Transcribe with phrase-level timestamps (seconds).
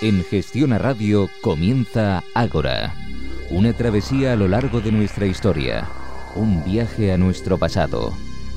[0.00, 2.94] En Gestión a Radio comienza Ágora,
[3.50, 5.88] una travesía a lo largo de nuestra historia,
[6.36, 8.12] un viaje a nuestro pasado.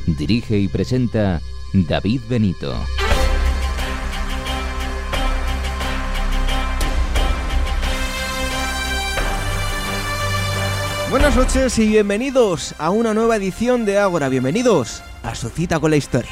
[0.05, 1.41] Dirige y presenta
[1.73, 2.75] David Benito.
[11.09, 14.29] Buenas noches y bienvenidos a una nueva edición de Ágora.
[14.29, 16.29] Bienvenidos a su cita con la historia.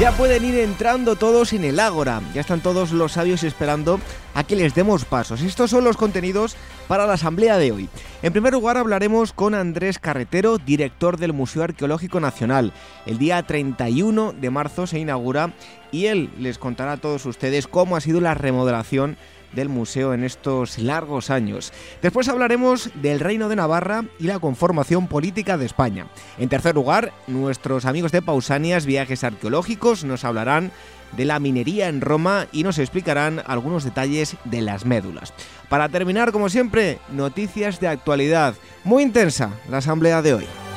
[0.00, 2.22] Ya pueden ir entrando todos en el Ágora.
[2.32, 3.98] Ya están todos los sabios esperando
[4.32, 5.40] a que les demos pasos.
[5.40, 6.54] Estos son los contenidos
[6.86, 7.88] para la asamblea de hoy.
[8.22, 12.72] En primer lugar hablaremos con Andrés Carretero, director del Museo Arqueológico Nacional.
[13.06, 15.52] El día 31 de marzo se inaugura
[15.90, 19.16] y él les contará a todos ustedes cómo ha sido la remodelación
[19.52, 21.72] del museo en estos largos años.
[22.02, 26.06] Después hablaremos del Reino de Navarra y la conformación política de España.
[26.38, 30.72] En tercer lugar, nuestros amigos de Pausanias Viajes Arqueológicos nos hablarán
[31.16, 35.32] de la minería en Roma y nos explicarán algunos detalles de las médulas.
[35.68, 38.54] Para terminar, como siempre, noticias de actualidad.
[38.84, 40.67] Muy intensa la asamblea de hoy.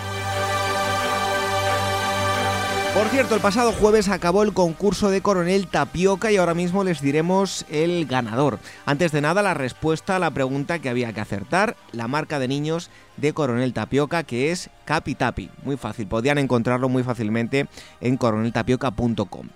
[2.94, 7.00] Por cierto, el pasado jueves acabó el concurso de Coronel Tapioca y ahora mismo les
[7.00, 8.60] diremos el ganador.
[8.86, 12.50] Antes de nada, la respuesta a la pregunta que había que acertar, la marca de
[12.50, 15.50] niños de Coronel Tapioca, que es Capitapi.
[15.64, 17.68] Muy fácil, podían encontrarlo muy fácilmente
[18.02, 19.48] en coroneltapioca.com.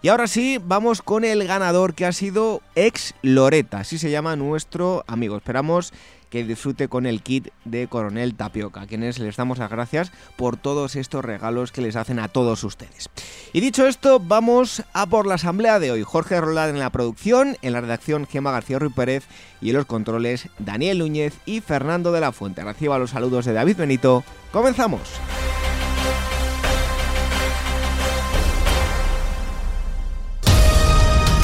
[0.00, 4.36] Y ahora sí, vamos con el ganador que ha sido ex Loreta, así se llama
[4.36, 5.36] nuestro amigo.
[5.36, 5.92] Esperamos
[6.30, 10.56] que disfrute con el kit de Coronel Tapioca, a quienes les damos las gracias por
[10.56, 13.08] todos estos regalos que les hacen a todos ustedes.
[13.52, 16.02] Y dicho esto, vamos a por la asamblea de hoy.
[16.02, 19.24] Jorge Roland en la producción, en la redacción Gema García Ruiz Pérez
[19.60, 22.62] y en los controles Daniel Núñez y Fernando de la Fuente.
[22.62, 24.24] Reciba los saludos de David Benito.
[24.52, 25.00] ¡Comenzamos!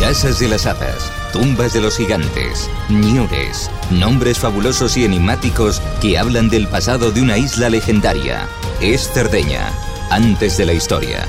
[0.00, 6.48] Casas de las Hadas, tumbas de los gigantes, ñures, nombres fabulosos y enigmáticos que hablan
[6.48, 8.47] del pasado de una isla legendaria.
[8.81, 9.72] Es Cerdeña,
[10.12, 11.26] antes de la historia.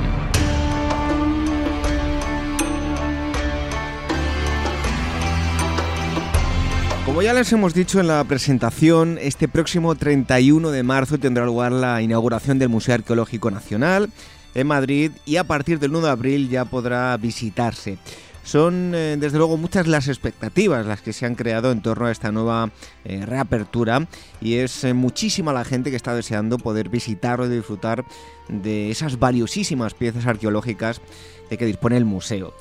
[7.05, 11.73] Como ya les hemos dicho en la presentación, este próximo 31 de marzo tendrá lugar
[11.73, 14.09] la inauguración del Museo Arqueológico Nacional
[14.55, 17.97] en Madrid y a partir del 1 de abril ya podrá visitarse.
[18.43, 22.11] Son eh, desde luego muchas las expectativas las que se han creado en torno a
[22.11, 22.71] esta nueva
[23.05, 24.07] eh, reapertura
[24.41, 28.03] y es eh, muchísima la gente que está deseando poder visitar o disfrutar
[28.49, 31.01] de esas valiosísimas piezas arqueológicas
[31.49, 32.53] de que dispone el museo.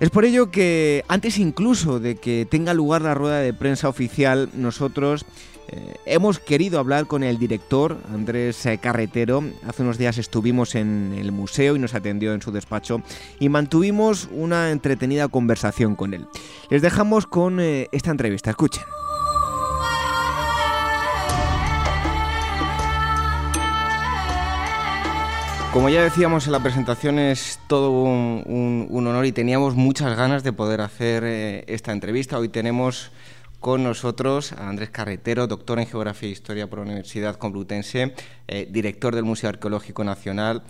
[0.00, 4.50] Es por ello que antes incluso de que tenga lugar la rueda de prensa oficial,
[4.54, 5.24] nosotros
[5.68, 9.42] eh, hemos querido hablar con el director, Andrés eh, Carretero.
[9.66, 13.02] Hace unos días estuvimos en el museo y nos atendió en su despacho
[13.40, 16.26] y mantuvimos una entretenida conversación con él.
[16.70, 18.50] Les dejamos con eh, esta entrevista.
[18.50, 18.84] Escuchen.
[25.72, 30.52] Como ya decíamos en la presentación, es todo un, honor y teníamos muchas ganas de
[30.54, 31.24] poder hacer
[31.66, 32.38] esta entrevista.
[32.38, 33.10] Hoy tenemos
[33.66, 38.14] con nosotros a Andrés Carretero, doctor en Geografía e Historia por la Universidad Complutense,
[38.46, 40.62] eh, director del Museo Arqueológico Nacional.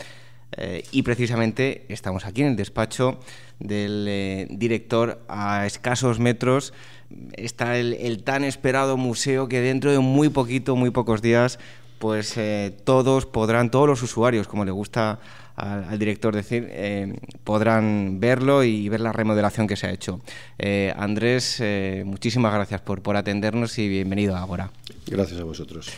[0.56, 3.20] Eh, y precisamente estamos aquí en el despacho
[3.58, 6.72] del eh, director a escasos metros.
[7.34, 11.58] Está el, tan esperado museo que dentro de muy poquito, muy pocos días,
[11.98, 12.34] pues
[12.84, 15.20] todos podrán, todos los usuarios, como le gusta
[15.56, 20.20] al, director decir, eh, podrán verlo y ver la remodelación que se ha hecho.
[20.58, 24.70] Eh, Andrés, eh, muchísimas gracias por, por atendernos y bienvenido ahora.
[25.06, 25.90] Gracias a vosotros.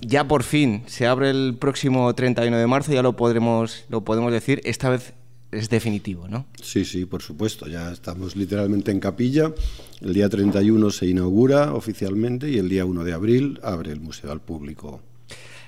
[0.00, 4.32] ya por fin se abre el próximo 31 de marzo, ya lo podremos, lo podemos
[4.32, 5.12] decir, esta vez
[5.52, 6.46] es definitivo, ¿no?
[6.60, 9.52] Sí, sí, por supuesto, ya estamos literalmente en capilla.
[10.00, 14.32] El día 31 se inaugura oficialmente y el día 1 de abril abre el museo
[14.32, 15.00] al público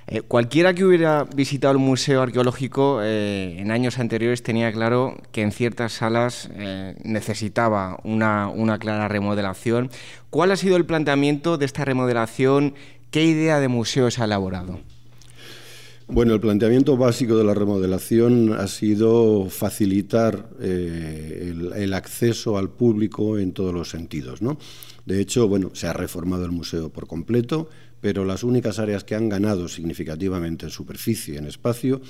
[0.08, 5.42] eh, cualquiera que hubiera visitado el Museo Arqueológico eh, en años anteriores tenía claro que
[5.42, 9.90] en ciertas salas eh, necesitaba una, una, clara remodelación.
[10.30, 12.74] ¿Cuál ha sido el planteamiento de esta remodelación?
[13.10, 14.78] ¿Qué idea de museo se ha elaborado?
[16.06, 23.38] Bueno, el planteamiento básico de la remodelación ha sido facilitar el, el, acceso al público
[23.38, 24.56] en todos los sentidos, ¿no?
[25.04, 27.68] De hecho, bueno, se ha reformado el museo por completo,
[28.06, 32.00] pero las únicas áreas que han ganado significativamente en superficie, en espacio,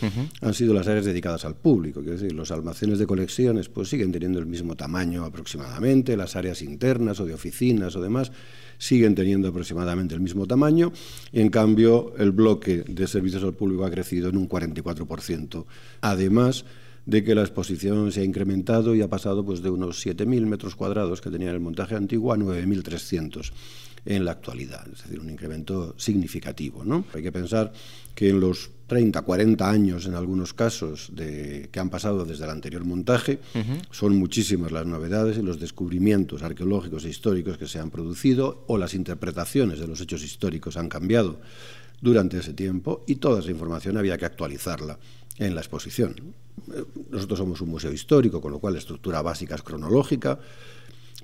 [0.43, 2.01] han sido las áreas dedicadas al público.
[2.01, 6.61] Quiero decir, los almacenes de colecciones pues siguen teniendo el mismo tamaño aproximadamente, las áreas
[6.61, 8.31] internas o de oficinas o demás
[8.77, 10.93] siguen teniendo aproximadamente el mismo tamaño,
[11.33, 15.65] y en cambio el bloque de servicios al público ha crecido en un 44%.
[16.03, 16.67] Además,
[17.07, 20.77] de que la exposición se ha incrementado y ha pasado pues, de unos 7.000 metros
[20.77, 23.53] cuadrados que tenía el montaje antiguo a 9.300
[24.07, 26.85] en la actualidad, es decir, un incremento significativo.
[26.85, 27.05] ¿no?
[27.13, 27.73] Hay que pensar
[28.15, 32.51] que en los 30, 40 años en algunos casos de, que han pasado desde el
[32.51, 33.41] anterior montaje,
[33.91, 38.79] son muchísimas las novedades y los descubrimientos arqueológicos e históricos que se han producido o
[38.79, 41.41] las interpretaciones de los hechos históricos han cambiado
[42.01, 44.99] durante ese tiempo y toda esa información había que actualizarla
[45.39, 46.15] en la exposición.
[47.11, 50.39] Nosotros somos un museo histórico, con lo cual la estructura básica es cronológica,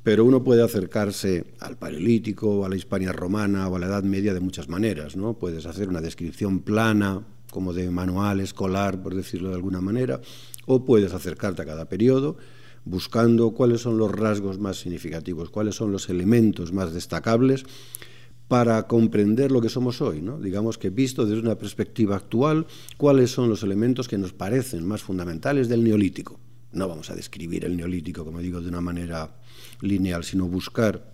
[0.02, 4.34] pero uno puede acercarse al Paleolítico, a la Hispania romana o a la Edad Media
[4.34, 5.16] de muchas maneras.
[5.16, 5.34] ¿no?
[5.34, 10.20] Puedes hacer una descripción plana, como de manual escolar, por decirlo de alguna manera,
[10.66, 12.36] o puedes acercarte a cada periodo
[12.84, 17.64] buscando cuáles son los rasgos más significativos, cuáles son los elementos más destacables
[18.48, 20.38] para comprender lo que somos hoy, ¿no?
[20.38, 22.66] digamos que visto desde una perspectiva actual,
[22.96, 26.40] cuáles son los elementos que nos parecen más fundamentales del neolítico.
[26.72, 29.36] No vamos a describir el neolítico, como digo, de una manera
[29.80, 31.12] lineal, sino buscar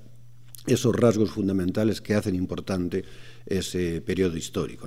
[0.66, 3.04] esos rasgos fundamentales que hacen importante
[3.46, 4.86] ese periodo histórico.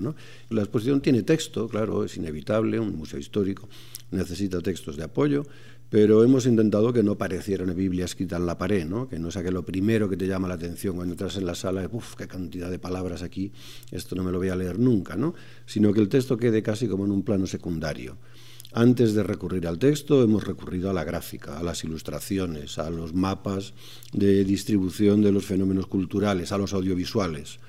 [0.49, 3.67] La exposición tiene texto, claro, es inevitable, un museo histórico
[4.11, 5.45] necesita textos de apoyo,
[5.89, 9.43] pero hemos intentado que no pareciera una Biblia escrita en la pared, que no sea
[9.43, 12.15] que lo primero que te llama la atención cuando entras en la sala es, uff,
[12.15, 13.51] qué cantidad de palabras aquí,
[13.91, 15.33] esto no me lo voy a leer nunca, ¿no?
[15.65, 18.17] sino que el texto quede casi como en un plano secundario.
[18.73, 23.13] Antes de recurrir al texto, hemos recurrido a la gráfica, a las ilustraciones, a los
[23.13, 23.73] mapas
[24.13, 27.59] de distribución de los fenómenos culturales, a los audiovisuales.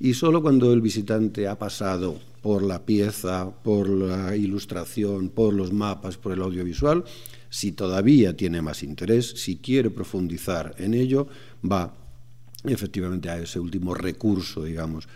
[0.00, 5.72] Y solo cuando el visitante ha pasado por la pieza, por la ilustración, por los
[5.72, 7.04] mapas, por el audiovisual,
[7.50, 11.28] si todavía tiene más interés, si quiere profundizar en ello,
[11.64, 11.94] va
[12.64, 15.06] efectivamente a ese último recurso, digamos,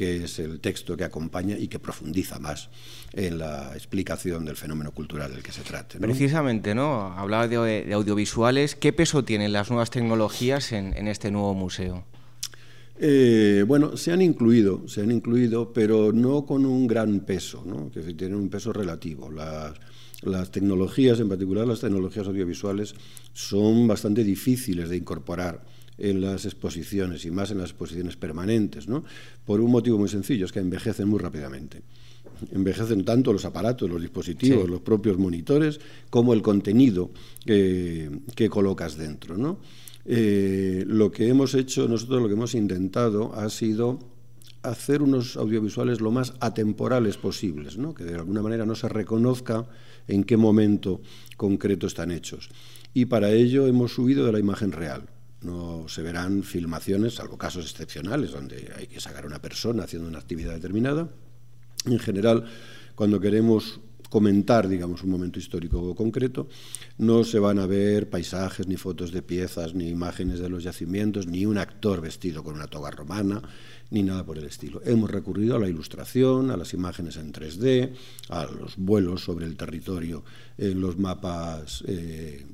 [0.00, 2.70] que es el texto que acompaña y que profundiza más
[3.12, 5.98] en la explicación del fenómeno cultural del que se trate.
[5.98, 7.12] Precisamente, ¿no?
[7.18, 8.74] Hablaba de, audiovisuales.
[8.76, 12.06] ¿Qué peso tienen las nuevas tecnologías en, este nuevo museo?
[12.98, 17.90] Eh, bueno, se han incluido, se han incluido, pero no con un gran peso, ¿no?
[17.90, 19.30] que tienen un peso relativo.
[19.30, 19.74] Las,
[20.22, 22.94] las tecnologías, en particular las tecnologías audiovisuales,
[23.34, 25.62] son bastante difíciles de incorporar
[26.00, 29.04] en las exposiciones y más en las exposiciones permanentes, ¿no?
[29.44, 31.82] por un motivo muy sencillo, es que envejecen muy rápidamente.
[32.52, 37.10] Envejecen tanto los aparatos, los dispositivos, los propios monitores, como el contenido
[37.44, 39.36] que colocas dentro.
[39.36, 39.58] ¿no?
[40.04, 43.98] Eh, lo que hemos hecho, nosotros lo que hemos intentado ha sido
[44.62, 47.94] hacer unos audiovisuales lo más atemporales posibles, ¿no?
[47.94, 49.66] que de alguna manera no se reconozca
[50.08, 51.00] en qué momento
[51.36, 52.50] concreto están hechos.
[52.92, 55.08] Y para ello hemos subido de la imagen real.
[55.42, 60.08] No se verán filmaciones, salvo casos excepcionales donde hay que sacar a una persona haciendo
[60.08, 61.08] una actividad determinada.
[61.86, 62.44] En general,
[62.94, 66.48] cuando queremos comentar, digamos, un momento histórico concreto,
[66.98, 71.26] no se van a ver paisajes, ni fotos de piezas, ni imágenes de los yacimientos,
[71.28, 73.40] ni un actor vestido con una toga romana,
[73.90, 74.82] ni nada por el estilo.
[74.84, 77.92] Hemos recurrido a la ilustración, a las imágenes en 3D,
[78.28, 80.24] a los vuelos sobre el territorio
[80.58, 82.44] en los mapas, eh,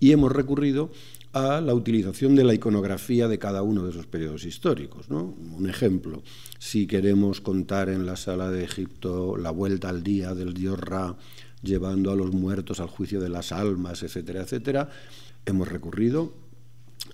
[0.00, 0.90] y hemos recurrido
[1.32, 5.10] a la utilización de la iconografía de cada uno de esos periodos históricos.
[5.10, 5.34] ¿no?
[5.56, 6.22] Un ejemplo,
[6.58, 11.16] si queremos contar en la sala de Egipto la vuelta al día del dios Ra,
[11.62, 14.90] llevando a los muertos al juicio de las almas, etcétera, etcétera,
[15.46, 16.34] hemos recurrido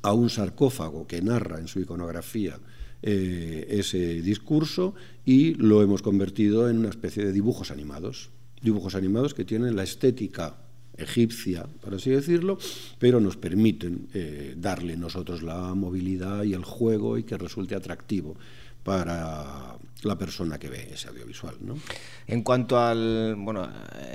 [0.03, 2.59] a un sarcófago que narra en su iconografía
[3.03, 4.95] eh, ese discurso
[5.25, 9.85] y lo hemos convertido en una especie de dibujos animados, dibujos animados que tienen la
[9.85, 10.57] estética
[10.99, 12.59] egipcia, por así decirlo,
[12.99, 18.37] pero nos permiten eh, darle nosotros la movilidad y el juego y que resulte atractivo
[18.83, 21.57] para la persona que ve ese audiovisual.
[21.61, 21.77] ¿no?
[22.27, 23.69] En cuanto al, bueno,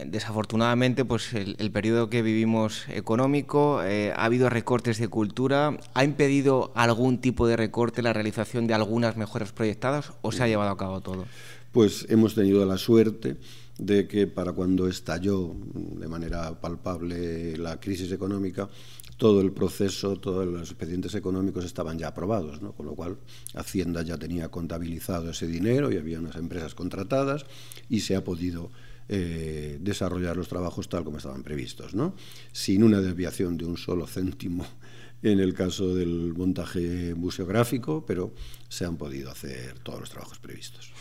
[0.07, 6.71] desafortunadamente, pues el, periodo que vivimos económico, eh, ha habido recortes de cultura, ¿ha impedido
[6.75, 10.77] algún tipo de recorte la realización de algunas mejoras proyectadas o se ha llevado a
[10.77, 11.25] cabo todo?
[11.71, 13.37] Pues hemos tenido la suerte
[13.77, 18.69] de que para cuando estalló de manera palpable la crisis económica,
[19.17, 22.73] todo el proceso, todos los expedientes económicos estaban ya aprobados, ¿no?
[22.73, 23.17] con lo cual
[23.53, 27.45] Hacienda ya tenía contabilizado ese dinero y había unas empresas contratadas
[27.89, 28.71] y se ha podido
[29.09, 32.15] eh, desarrollar los trabajos tal como estaban previstos, ¿no?
[32.51, 34.65] sin una desviación de un solo céntimo
[35.23, 38.33] en el caso del montaje museográfico, pero
[38.67, 40.91] se han podido hacer todos los trabajos previstos.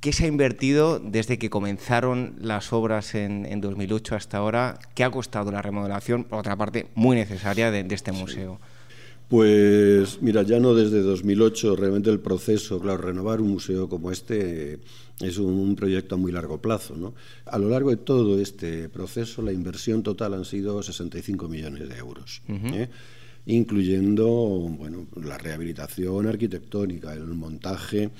[0.00, 4.78] ¿Qué se ha invertido desde que comenzaron las obras en, 2008 hasta ahora?
[4.94, 8.60] ¿Qué ha costado la remodelación, por otra parte, muy necesaria de, este museo?
[9.28, 14.78] Pues mira, ya no desde 2008, realmente el proceso, claro, renovar un museo como este
[15.20, 16.96] es un, proyecto a muy largo plazo.
[16.96, 17.14] ¿no?
[17.44, 21.96] A lo largo de todo este proceso, la inversión total han sido 65 millones de
[21.96, 22.40] euros
[23.48, 28.10] incluyendo bueno, la rehabilitación arquitectónica, el montaje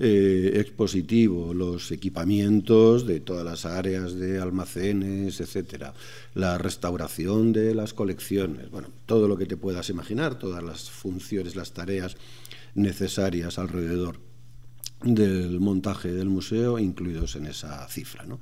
[0.00, 5.92] eh, expositivo, los equipamientos de todas las áreas de almacenes, etcétera,
[6.34, 11.54] la restauración de las colecciones, bueno, todo lo que te puedas imaginar, todas las funciones,
[11.54, 12.16] las tareas
[12.74, 14.18] necesarias alrededor
[15.02, 18.24] del montaje del museo incluidos en esa cifra.
[18.24, 18.38] ¿no?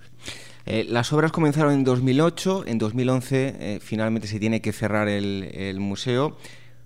[0.67, 5.77] Eh, las obras comenzaron en 2008, en 2011 eh, finalmente se tiene que cerrar el,
[5.81, 6.37] museo.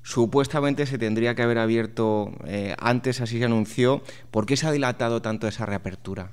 [0.03, 4.03] Supuestamente se tendría que haber abierto eh, antes, así se anunció.
[4.31, 6.33] ¿Por qué se ha dilatado tanto esa reapertura?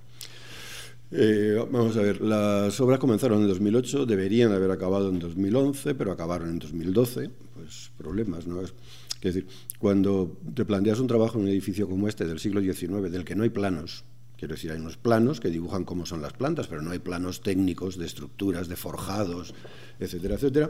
[1.72, 6.50] vamos a ver, las obras comenzaron en 2008, deberían haber acabado en 2011, pero acabaron
[6.50, 7.32] en 2012.
[7.56, 8.62] Pues problemas, ¿no?
[8.62, 8.74] Es,
[9.22, 9.48] decir,
[9.80, 13.36] cuando te planteas un trabajo en un edificio como este del siglo XIX, del que
[13.36, 14.04] no hay planos,
[14.40, 17.42] Quiero decir, hay unos planos que dibujan cómo son las plantas, pero no hay planos
[17.42, 19.54] técnicos de estructuras, de forjados,
[20.00, 20.70] etcétera, etcétera.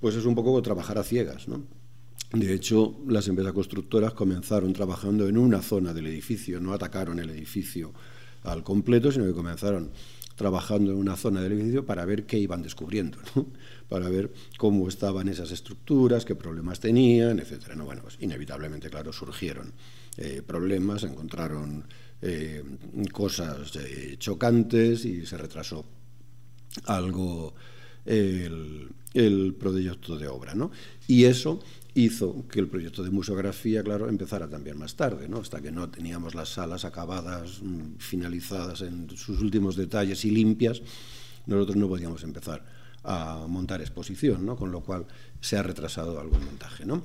[0.00, 1.62] Pues es un poco trabajar a ciegas, ¿no?
[2.32, 7.28] De hecho, las empresas constructoras comenzaron trabajando en una zona del edificio, no atacaron el
[7.28, 7.92] edificio
[8.42, 9.90] al completo, sino que comenzaron
[10.34, 13.46] trabajando en una zona del edificio para ver qué iban descubriendo, ¿no?
[13.88, 17.74] para ver cómo estaban esas estructuras, qué problemas tenían, etcétera.
[17.74, 19.72] No, bueno, pues inevitablemente, claro, surgieron
[20.16, 21.84] eh, problemas, encontraron
[22.22, 22.62] eh,
[23.12, 25.84] cosas eh, chocantes y se retrasó
[26.86, 27.54] algo
[28.04, 30.54] el, proyecto de obra.
[30.54, 30.70] ¿no?
[31.06, 31.60] Y eso
[31.94, 35.38] hizo que el proyecto de museografía, claro, empezara también más tarde, ¿no?
[35.38, 40.82] hasta que no teníamos las salas acabadas, mm, finalizadas en sus últimos detalles y limpias,
[41.46, 42.64] nosotros no podíamos empezar
[43.04, 44.56] a montar exposición, ¿no?
[44.56, 45.06] con lo cual
[45.40, 46.86] se ha retrasado algo el montaje.
[46.86, 47.02] ¿no?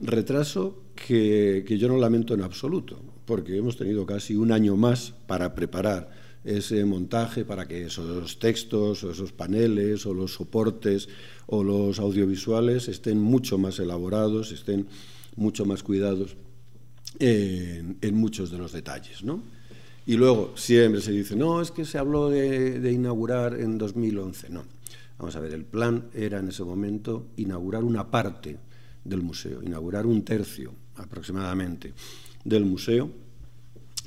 [0.00, 5.14] Retraso que, que yo no lamento en absoluto, porque hemos tenido casi un año más
[5.26, 11.08] para preparar ese montaje para que esos textos o esos paneles o los soportes
[11.46, 14.86] o los audiovisuales estén mucho más elaborados, estén
[15.36, 16.36] mucho más cuidados
[17.18, 19.22] en, muchos de los detalles.
[19.22, 19.42] ¿no?
[20.06, 24.50] Y luego siempre se dice, no, es que se habló de, de inaugurar en 2011.
[24.50, 24.64] No,
[25.18, 28.58] vamos a ver, el plan era en ese momento inaugurar una parte
[29.04, 31.92] del museo, inaugurar un tercio aproximadamente
[32.44, 33.10] del museo,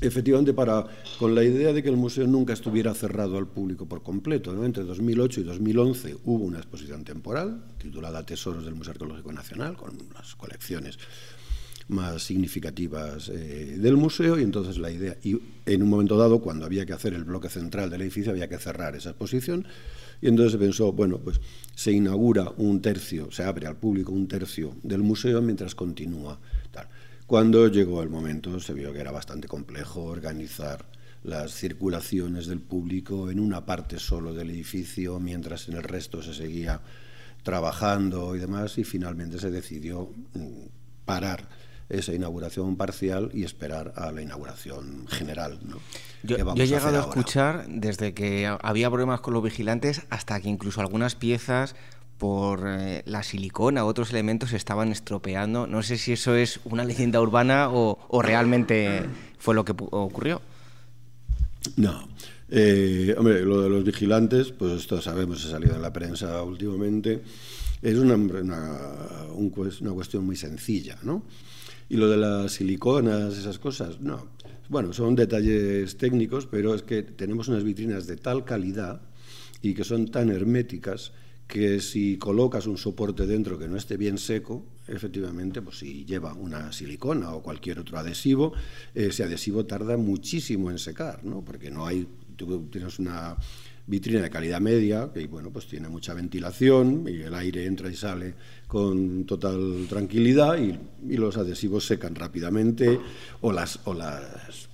[0.01, 0.85] efectivamente para,
[1.19, 4.65] con la idea de que el museo nunca estuviera cerrado al público por completo.
[4.65, 9.97] Entre 2008 y 2011 hubo una exposición temporal titulada Tesoros del Museo Arqueológico Nacional, con
[10.13, 10.97] las colecciones
[11.87, 16.65] más significativas eh, del museo y entonces la idea, y en un momento dado, cuando
[16.65, 19.67] había que hacer el bloque central del edificio, había que cerrar esa exposición
[20.21, 21.39] y entonces se pensó, bueno, pues
[21.75, 26.39] se inaugura un tercio, se abre al público un tercio del museo mientras continúa
[26.71, 26.87] tal.
[27.27, 30.86] Cuando llegó el momento se vio que era bastante complejo organizar
[31.24, 36.36] las circulaciones del público en una parte solo del edificio, mientras en el resto se
[36.36, 36.82] seguía
[37.41, 40.67] trabajando y demás, y finalmente se decidió mm,
[41.05, 41.48] parar
[41.89, 45.60] esa inauguración parcial y esperar a la inauguración general.
[46.24, 50.82] Yo, he llegado a, escuchar desde que había problemas con los vigilantes hasta que incluso
[50.82, 51.75] algunas piezas
[52.17, 55.67] por eh, la silicona u otros elementos se estaban estropeando.
[55.67, 59.03] No sé si eso es una leyenda urbana o, realmente
[59.38, 60.41] fue lo que ocurrió.
[61.77, 62.07] No.
[62.50, 67.24] Eh, hombre, lo de los vigilantes, pues esto sabemos, ha salido en la prensa últimamente,
[67.81, 68.81] es una, una,
[69.34, 71.24] una cuestión muy sencilla, ¿no?
[71.89, 74.27] Y lo de las siliconas, esas cosas, no.
[74.69, 79.01] Bueno, son detalles técnicos, pero es que tenemos unas vitrinas de tal calidad
[79.62, 81.12] y que son tan herméticas
[81.47, 86.33] que si colocas un soporte dentro que no esté bien seco, efectivamente, pues si lleva
[86.33, 88.53] una silicona o cualquier otro adhesivo,
[88.93, 91.43] ese adhesivo tarda muchísimo en secar, ¿no?
[91.43, 93.37] Porque no hay, tú tienes una
[93.87, 97.95] vitrina de calidad media, que bueno, pues tiene mucha ventilación y el aire entra y
[97.95, 98.33] sale
[98.67, 102.99] con total tranquilidad y, y los adhesivos secan rápidamente
[103.41, 104.69] o las, o las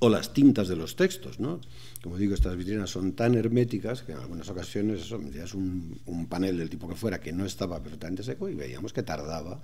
[0.00, 1.60] o las tintas de los textos, ¿no?
[2.02, 6.26] Como digo, estas vitrinas son tan herméticas que en algunas ocasiones eso, metías un, un,
[6.26, 9.60] panel del tipo que fuera que no estaba perfectamente seco y veíamos que tardaba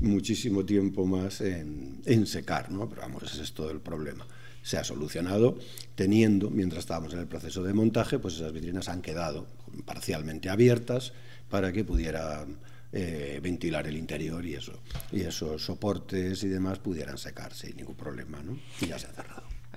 [0.00, 2.88] muchísimo tiempo más en, secar, ¿no?
[2.88, 4.26] Pero vamos, ese es todo el problema.
[4.62, 5.58] Se ha solucionado
[5.94, 9.46] teniendo, mientras estábamos en el proceso de montaje, pues esas vitrinas han quedado
[9.84, 11.12] parcialmente abiertas
[11.48, 12.46] para que pudiera
[12.92, 14.72] eh, ventilar el interior y eso
[15.12, 18.58] y esos soportes y demás pudieran secarse sin ningún problema, ¿no?
[18.80, 19.27] Y ya se ha.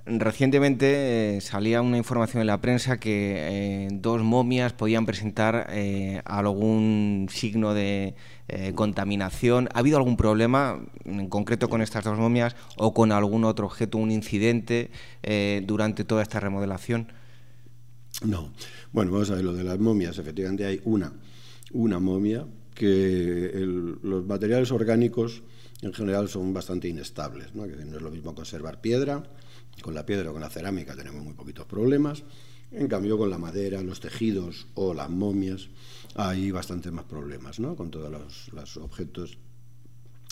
[0.04, 6.20] Recientemente eh, salía una información en la prensa que eh, dos momias podían presentar eh,
[6.24, 8.14] algún signo de
[8.74, 9.70] contaminación.
[9.72, 13.96] ¿Ha habido algún problema en concreto con estas dos momias o con algún otro objeto,
[13.96, 14.90] un incidente
[15.64, 17.10] durante toda esta remodelación?
[18.22, 18.52] No.
[18.92, 21.14] Bueno, vamos a ver, lo de las momias, efectivamente hay una,
[21.72, 22.44] una momia
[22.74, 23.50] que
[24.02, 25.42] los materiales orgánicos
[25.80, 27.66] en general son bastante inestables, ¿no?
[27.66, 29.22] No es lo mismo conservar piedra
[29.80, 32.22] con la piedra o con la cerámica tenemos muy poquitos problemas.
[32.70, 35.68] En cambio, con la madera, los tejidos o las momias
[36.14, 37.76] hay bastantes más problemas, ¿no?
[37.76, 39.36] Con todos los, objetos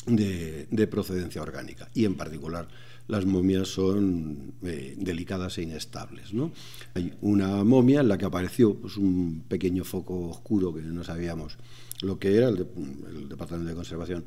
[0.07, 1.91] de, procedencia orgánica.
[1.95, 2.69] Y en particular,
[3.09, 6.53] las momias son eh, delicadas e inestables, ¿no?
[6.95, 11.59] Hay una momia en la que apareció pues, un pequeño foco oscuro que no sabíamos
[12.01, 14.25] lo que era, el Departamento de Conservación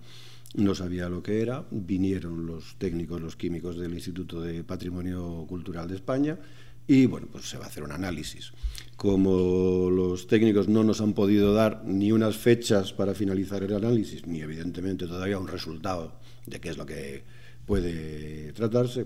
[0.54, 5.88] no sabía lo que era, vinieron los técnicos, los químicos del Instituto de Patrimonio Cultural
[5.88, 6.38] de España
[6.86, 8.52] y bueno, pues se va a hacer un análisis.
[8.96, 14.28] Como los técnicos no nos han podido dar ni unas fechas para finalizar el análisis,
[14.28, 17.24] ni evidentemente todavía un resultado de qué es lo que
[17.66, 19.06] puede tratarse,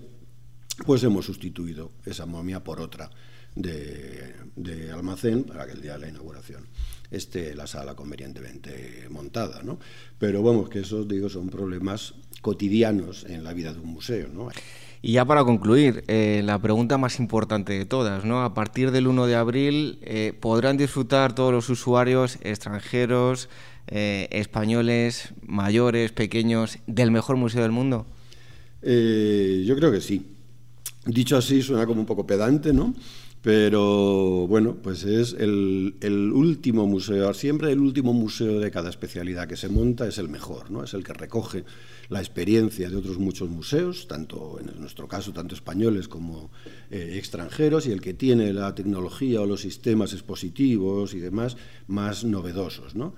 [0.84, 3.10] pues hemos sustituido esa momia por otra
[3.54, 6.66] de, de almacén para que el día de la inauguración
[7.10, 9.78] esté la sala convenientemente montada, ¿no?
[10.18, 14.50] Pero vamos, que esos, digo, son problemas cotidianos en la vida de un museo, ¿no?
[15.00, 18.42] Y ya para concluir, eh, la pregunta más importante de todas, ¿no?
[18.42, 23.48] A partir del 1 de abril, eh, ¿podrán disfrutar todos los usuarios extranjeros,
[23.86, 28.06] eh, españoles, mayores, pequeños, del mejor museo del mundo?
[28.80, 30.24] yo creo que sí.
[31.04, 32.94] Dicho así, suena como un poco pedante, ¿no?
[33.40, 35.94] Pero bueno, pues es el,
[36.34, 40.72] último museo, siempre el último museo de cada especialidad que se monta es el mejor,
[40.72, 40.82] ¿no?
[40.82, 41.64] Es el que recoge
[42.08, 46.50] la experiencia de otros muchos museos, tanto en nuestro caso, tanto españoles como
[46.90, 52.24] eh, extranjeros, y el que tiene la tecnología o los sistemas expositivos y demás más
[52.24, 53.14] novedosos, ¿no?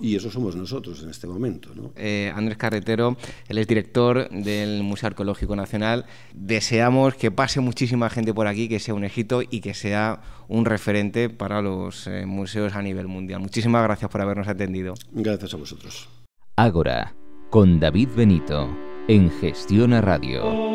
[0.00, 1.70] Y eso somos nosotros en este momento.
[1.74, 1.92] ¿no?
[1.96, 3.16] Eh, Andrés Carretero,
[3.48, 6.06] él es director del Museo Arqueológico Nacional.
[6.34, 10.64] Deseamos que pase muchísima gente por aquí, que sea un éxito y que sea un
[10.64, 13.40] referente para los eh, museos a nivel mundial.
[13.40, 14.94] Muchísimas gracias por habernos atendido.
[15.12, 16.08] Gracias a vosotros.
[16.56, 17.14] Ágora,
[17.50, 18.68] con David Benito,
[19.08, 20.73] en Gestión a Radio.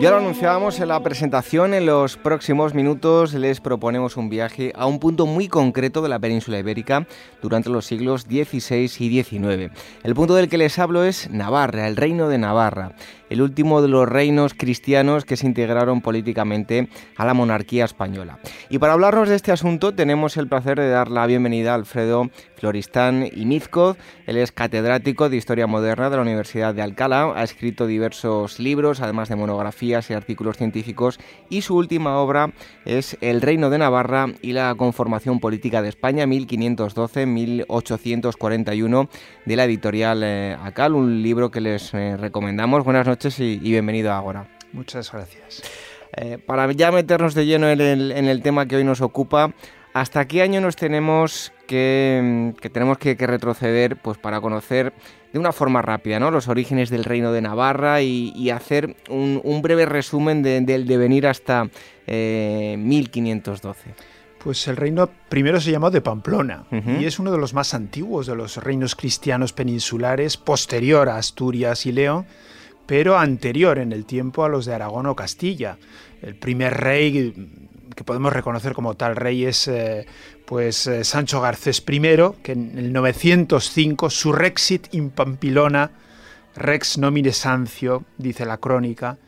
[0.00, 4.86] Ya lo anunciábamos en la presentación, en los próximos minutos les proponemos un viaje a
[4.86, 7.08] un punto muy concreto de la península ibérica
[7.42, 9.72] durante los siglos XVI y XIX.
[10.04, 12.94] El punto del que les hablo es Navarra, el reino de Navarra
[13.30, 18.38] el último de los reinos cristianos que se integraron políticamente a la monarquía española.
[18.68, 22.30] Y para hablarnos de este asunto tenemos el placer de dar la bienvenida a Alfredo
[22.56, 23.96] Floristán y Mizcoz.
[24.26, 29.00] Él es catedrático de Historia Moderna de la Universidad de Alcalá, ha escrito diversos libros,
[29.00, 32.52] además de monografías y artículos científicos, y su última obra
[32.84, 39.08] es El Reino de Navarra y la conformación política de España 1512-1841
[39.46, 42.84] de la editorial eh, Acal, un libro que les eh, recomendamos.
[42.84, 44.46] Buenas noches y, bienvenido a Agora.
[44.72, 45.62] Muchas gracias.
[46.16, 49.54] Eh, para ya meternos de lleno en el, tema que hoy nos ocupa,
[49.94, 54.92] ¿hasta qué año nos tenemos que, tenemos que, retroceder pues, para conocer
[55.32, 56.30] de una forma rápida ¿no?
[56.30, 61.64] los orígenes del reino de Navarra y, hacer un, breve resumen del devenir hasta
[62.06, 63.90] 1512?
[63.90, 63.94] Eh,
[64.42, 68.26] pues el reino primero se llamó de Pamplona y es uno de los más antiguos
[68.26, 72.24] de los reinos cristianos peninsulares, posterior a Asturias y León
[72.88, 75.76] pero anterior en el tiempo a los de Aragón o Castilla.
[76.22, 77.67] El primer rey
[77.98, 80.06] que podemos reconocer como tal rey es eh,
[80.46, 82.00] pues eh, Sancho Garcés I,
[82.44, 85.90] que en el 905 su rexit in Pampilona,
[86.54, 89.18] rex nomine Sancio, dice la crónica,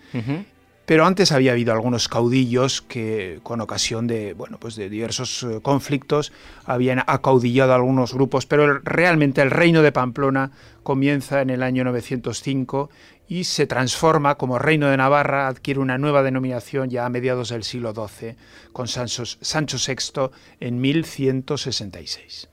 [0.87, 5.59] pero antes había habido algunos caudillos que con ocasión de, bueno, pues de diversos eh,
[5.61, 6.33] conflictos
[6.65, 10.53] habían acaudillado algunos grupos, pero realmente el reino de Pamplona
[10.85, 12.89] comienza en el año 905
[13.31, 17.63] y se transforma como reino de Navarra, adquiere una nueva denominación ya a mediados del
[17.63, 18.35] siglo XII
[18.73, 22.49] con Sancho, Sancho VI en 1166.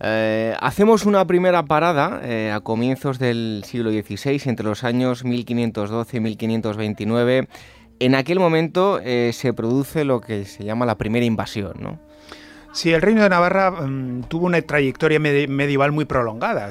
[0.00, 6.16] Eh, hacemos una primera parada eh, a comienzos del siglo XVI, entre los años 1512
[6.16, 7.48] y 1529.
[8.00, 12.00] En aquel momento eh, se produce lo que se llama la primera invasión, ¿no?
[12.72, 16.70] Sí, el reino de Navarra mm, tuvo una trayectoria medieval muy prolongada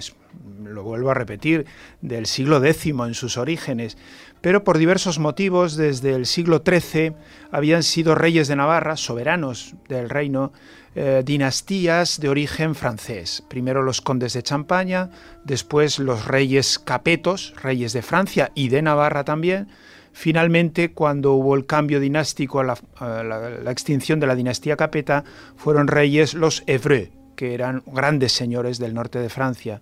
[0.64, 1.66] lo vuelvo a repetir,
[2.02, 3.98] del siglo X en sus orígenes,
[4.42, 7.14] pero por diversos motivos desde el siglo XIII
[7.52, 10.52] habían sido reyes de Navarra, soberanos del reino,
[10.96, 13.44] eh, dinastías de origen francés.
[13.48, 15.10] Primero los condes de Champaña,
[15.44, 19.68] después los reyes capetos, reyes de Francia y de Navarra también.
[20.12, 25.24] Finalmente, cuando hubo el cambio dinástico, la, la, extinción de la dinastía capeta,
[25.56, 29.80] fueron reyes los Evreux, que eran grandes señores del norte de Francia.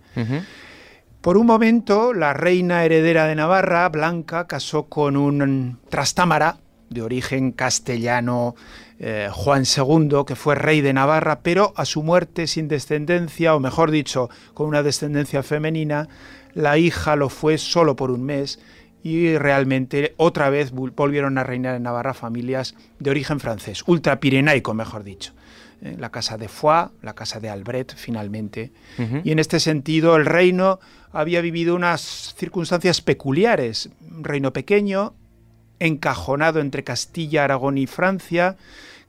[1.20, 7.50] Por un momento, la reina heredera de Navarra, Blanca, casó con un trastámara de origen
[7.50, 8.54] castellano,
[9.00, 13.60] eh, Juan II, que fue rey de Navarra, pero a su muerte sin descendencia, o
[13.60, 16.08] mejor dicho, con una descendencia femenina,
[16.54, 18.60] la hija lo fue solo por un mes
[19.02, 25.04] y realmente otra vez volvieron a reinar en Navarra familias de origen francés, ultrapirenaico, mejor
[25.04, 25.32] dicho.
[25.82, 28.72] Eh, la casa de Foix, la casa de Albret, finalmente.
[29.24, 30.80] Y en este sentido, el reino
[31.12, 33.90] había vivido unas circunstancias peculiares.
[34.00, 35.14] Un reino pequeño,
[35.78, 38.56] encajonado entre Castilla, Aragón y Francia,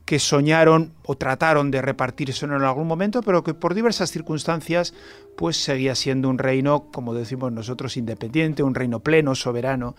[0.04, 4.94] que soñaron o trataron de repartirse en algún momento, pero que por diversas circunstancias
[5.36, 9.96] pues seguía siendo un reino, como decimos nosotros, independiente, un reino pleno, soberano,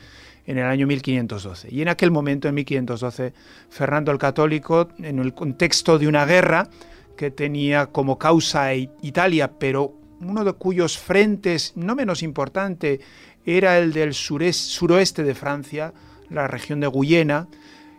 [0.49, 1.69] en el año 1512.
[1.71, 3.35] Y en aquel momento, en 1512,
[3.69, 6.71] Fernando el Católico, en el contexto de una guerra
[7.19, 13.01] que tenía como causa Italia, pero uno de cuyos frentes, no menos importante,
[13.45, 15.93] era el del suroeste de Francia,
[16.31, 17.49] la región de Guyena,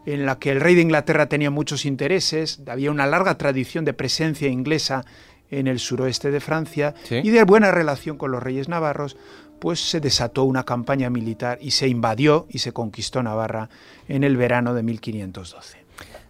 [0.08, 3.94] en la que el rey de Inglaterra tenía muchos intereses, había una larga tradición de
[3.94, 5.06] presencia inglesa
[5.52, 9.18] en el suroeste de Francia y de buena relación con los reyes navarros,
[9.60, 13.69] pues se desató una campaña militar y se invadió y se conquistó Navarra
[14.08, 15.80] en el verano de 1512.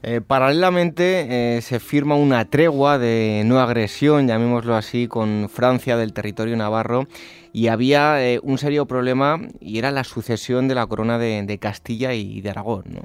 [0.01, 6.13] Eh, paralelamente eh, se firma una tregua de no agresión, llamémoslo así, con Francia del
[6.13, 7.05] territorio navarro
[7.51, 11.57] y había eh, un serio problema y era la sucesión de la corona de, de
[11.57, 12.85] Castilla y de Aragón.
[12.87, 13.01] ¿no?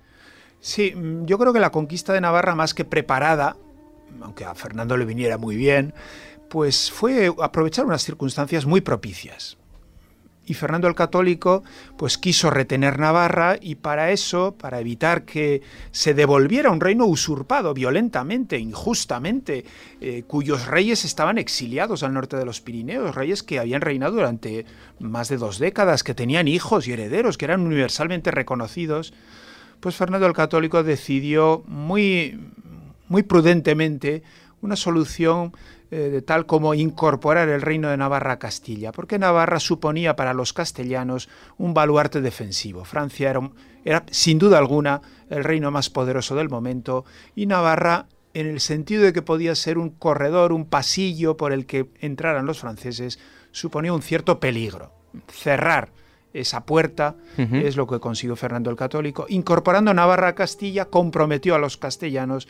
[0.60, 3.56] Sí, mm, yo creo que la conquista de Navarra, más que preparada,
[4.22, 5.94] aunque a Fernando le viniera muy bien,
[6.48, 9.58] pues fue aprovechar unas circunstancias muy propicias.
[10.46, 11.62] Y Fernando el Católico
[11.96, 17.72] pues quiso retener Navarra y para eso, para evitar que se devolviera un reino usurpado
[17.74, 19.64] violentamente, injustamente,
[20.00, 24.66] eh, cuyos reyes estaban exiliados al norte de los Pirineos, reyes que habían reinado durante
[24.98, 29.14] más de dos décadas, que tenían hijos y herederos, que eran universalmente reconocidos,
[29.80, 32.40] pues Fernando el Católico decidió muy,
[33.08, 34.22] muy prudentemente
[34.64, 35.52] una solución
[35.90, 40.32] eh, de tal como incorporar el reino de Navarra a Castilla, porque Navarra suponía para
[40.32, 42.84] los castellanos un baluarte defensivo.
[42.84, 43.50] Francia era,
[43.84, 49.04] era sin duda alguna el reino más poderoso del momento y Navarra en el sentido
[49.04, 53.20] de que podía ser un corredor, un pasillo por el que entraran los franceses,
[53.52, 54.92] suponía un cierto peligro.
[55.28, 55.92] Cerrar
[56.32, 59.26] esa puerta, es lo que consiguió Fernando el Católico.
[59.28, 62.48] Incorporando Navarra a Castilla, comprometió a los castellanos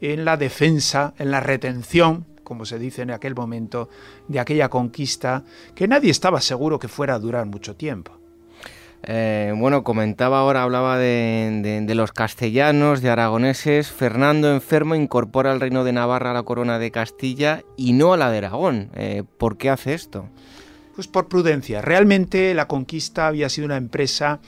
[0.00, 3.88] en la defensa, en la retención, como se dice en aquel momento,
[4.28, 8.12] de aquella conquista que nadie estaba seguro que fuera a durar mucho tiempo.
[9.08, 13.90] Eh, bueno, comentaba ahora, hablaba de, los castellanos, de aragoneses.
[13.90, 18.16] Fernando enfermo incorpora el reino de Navarra a la corona de Castilla y no a
[18.16, 18.90] la de Aragón.
[18.94, 20.28] Eh, ¿Por qué hace esto?
[20.94, 21.82] Pues por prudencia.
[21.82, 24.40] Realmente la conquista había sido una empresa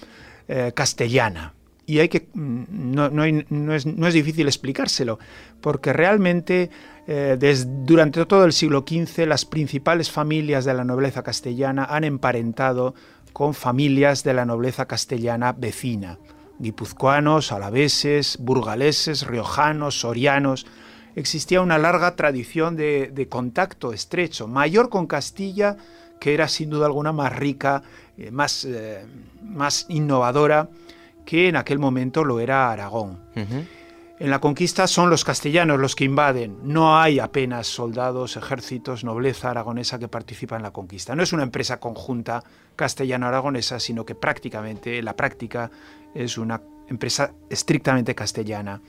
[0.49, 1.55] eh, castellana.
[1.89, 5.19] Y hay que, mm, no, es, difícil explicárselo,
[5.63, 6.69] porque realmente
[7.07, 12.95] eh, durante todo el siglo XV las principales familias de la nobleza castellana han emparentado
[13.33, 16.19] con familias de la nobleza castellana vecina,
[16.59, 20.67] guipuzcoanos, alaveses, burgaleses, riojanos, sorianos.
[21.17, 25.79] Existía una larga tradición de, de contacto estrecho, mayor con Castilla
[26.21, 27.83] que era sin duda alguna más rica,
[28.19, 29.07] eh, más, eh,
[29.43, 30.69] más innovadora
[31.29, 33.19] que en aquel momento lo era Aragón.
[33.35, 39.51] En la conquista son los castellanos los que invaden, no hay apenas soldados, ejércitos, nobleza
[39.51, 41.15] aragonesa que participa en la conquista.
[41.15, 42.43] No es una empresa conjunta
[42.77, 45.71] castellano-aragonesa, sino que prácticamente, la práctica,
[46.15, 48.81] es una empresa estrictamente castellana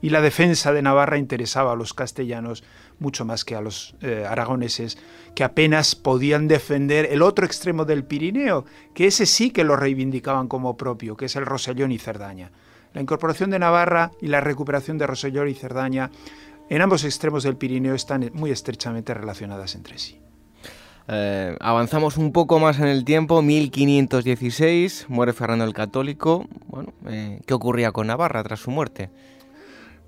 [0.00, 2.62] y la defensa de Navarra interesaba a los castellanos
[2.98, 4.98] mucho más que a los eh, aragoneses,
[5.34, 10.48] que apenas podían defender el otro extremo del Pirineo, que ese sí que lo reivindicaban
[10.48, 12.50] como propio, que es el Rosellón y Cerdaña.
[12.94, 16.10] La incorporación de Navarra y la recuperación de Rosellón y Cerdaña
[16.70, 20.20] en ambos extremos del Pirineo están muy estrechamente relacionadas entre sí.
[21.10, 26.46] Eh, avanzamos un poco más en el tiempo, 1516, muere Fernando el Católico.
[26.66, 29.08] Bueno, eh, ¿Qué ocurría con Navarra tras su muerte?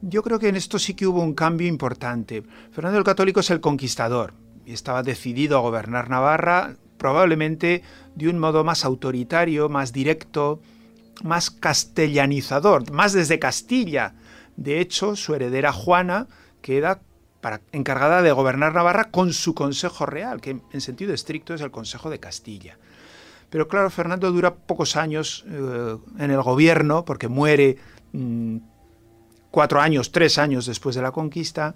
[0.03, 2.43] Yo creo que en esto sí que hubo un cambio importante.
[2.73, 4.33] Fernando el Católico es el conquistador
[4.65, 7.83] y estaba decidido a gobernar Navarra probablemente
[8.15, 10.61] de un modo más autoritario, más directo,
[11.23, 14.15] más castellanizador, más desde Castilla.
[14.57, 16.29] De hecho, su heredera Juana
[16.63, 17.01] queda
[17.73, 22.11] encargada de gobernar Navarra con su Consejo Real, que en sentido estricto es el Consejo
[22.11, 22.79] de Castilla.
[23.49, 27.79] Pero claro, Fernando dura pocos años eh, en el gobierno porque muere
[28.13, 28.59] mm,
[29.51, 31.75] cuatro años, tres años después de la conquista,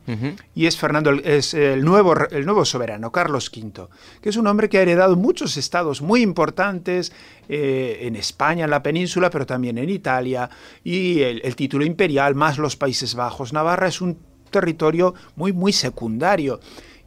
[0.54, 3.88] y es Fernando, es el nuevo, el nuevo soberano, Carlos V,
[4.20, 7.12] que es un hombre que ha heredado muchos estados muy importantes
[7.48, 10.48] eh, en España, en la península, pero también en Italia,
[10.82, 13.52] y el, título imperial, más los Países Bajos.
[13.52, 14.18] Navarra es un
[14.50, 16.60] territorio muy, muy secundario.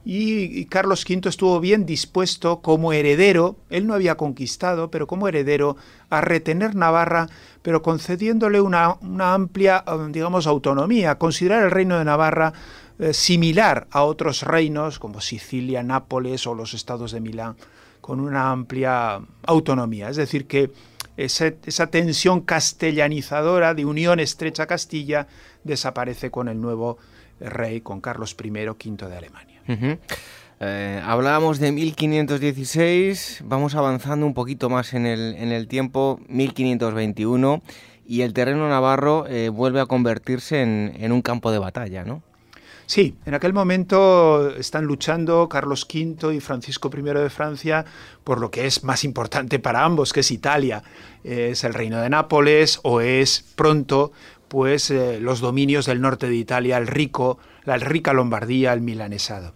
[0.04, 5.76] Y, Carlos V estuvo bien dispuesto como heredero, él no había conquistado, pero como heredero,
[6.08, 7.28] a retener Navarra,
[7.68, 12.54] pero concediéndole una, amplia, digamos, autonomía, considerar el reino de Navarra
[12.98, 17.56] eh, similar a otros reinos como Sicilia, Nápoles o los estados de Milán,
[18.00, 20.08] con una amplia autonomía.
[20.08, 20.70] Es decir, que
[21.18, 25.26] esa tensión castellanizadora de unión estrecha Castilla
[25.62, 26.96] desaparece con el nuevo
[27.38, 29.60] rey, con Carlos I, V de Alemania.
[30.60, 37.62] Eh, hablábamos de 1516, vamos avanzando un poquito más en el, tiempo, 1521,
[38.06, 42.22] y el terreno navarro eh, vuelve a convertirse en, en, un campo de batalla, ¿no?
[42.86, 47.84] Sí, en aquel momento están luchando Carlos V y Francisco I de Francia
[48.24, 50.82] por lo que es más importante para ambos, que es Italia.
[51.22, 54.12] Es el reino de Nápoles o es pronto
[54.48, 59.52] pues eh, los dominios del norte de Italia, el rico, la rica Lombardía, el milanesado.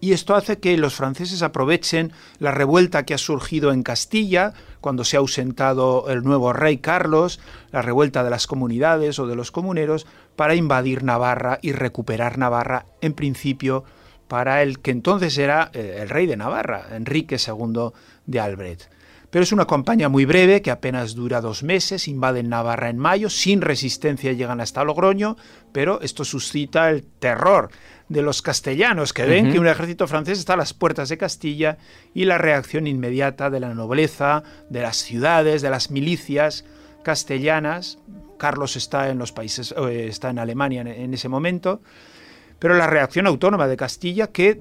[0.00, 5.04] Y esto hace que los franceses aprovechen la revuelta que ha surgido en Castilla, cuando
[5.04, 7.40] se ha ausentado el nuevo rey Carlos,
[7.72, 12.86] la revuelta de las comunidades o de los comuneros, para invadir Navarra y recuperar Navarra,
[13.00, 13.84] en principio,
[14.28, 17.90] para el que entonces era eh, el rey de Navarra, Enrique II
[18.26, 18.82] de Albrecht.
[19.30, 23.28] Pero es una campaña muy breve que apenas dura dos meses, invaden Navarra en mayo,
[23.28, 25.36] sin resistencia llegan hasta Logroño,
[25.72, 27.68] pero esto suscita el terror
[28.08, 31.78] de los castellanos que ven que un ejército francés está a las puertas de Castilla
[32.14, 36.64] y la reacción inmediata de la nobleza, de las ciudades, de las milicias
[37.02, 37.98] castellanas.
[38.38, 41.82] Carlos está en los países, eh, está en Alemania en ese momento,
[42.58, 44.58] pero la reacción autónoma de Castilla que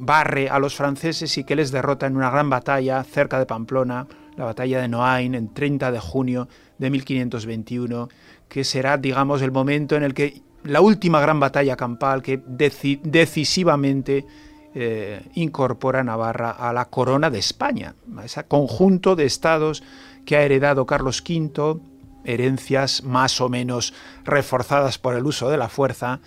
[0.00, 4.06] barre a los franceses y que les derrota en una gran batalla cerca de Pamplona,
[4.36, 8.08] la batalla de Noain, en 30 de junio de 1521,
[8.48, 14.26] que será, digamos, el momento en el que la última gran batalla campal que decisivamente
[14.74, 19.82] eh, incorpora Navarra a la corona de España, a ese conjunto de estados
[20.24, 21.80] que ha heredado Carlos V,
[22.24, 23.94] herencias más o menos
[24.24, 26.20] reforzadas por el uso de la fuerza,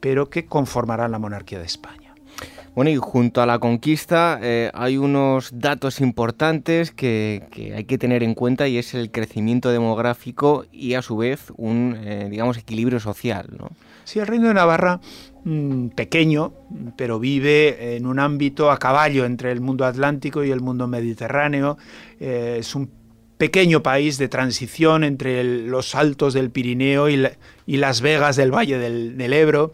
[0.00, 2.07] pero que conformarán la monarquía de España.
[2.78, 7.42] Bueno, y junto a la conquista eh, hay unos datos importantes que,
[7.74, 11.96] hay que tener en cuenta y es el crecimiento demográfico y a su vez un,
[11.98, 13.48] eh, digamos, equilibrio social.
[14.04, 15.00] Sí, el reino de Navarra,
[15.42, 16.52] mm, pequeño,
[16.96, 21.78] pero vive en un ámbito a caballo entre el mundo atlántico y el mundo mediterráneo.
[22.20, 22.92] Eh, es un
[23.38, 27.26] pequeño país de transición entre los altos del Pirineo y,
[27.66, 29.72] las vegas del Valle del Ebro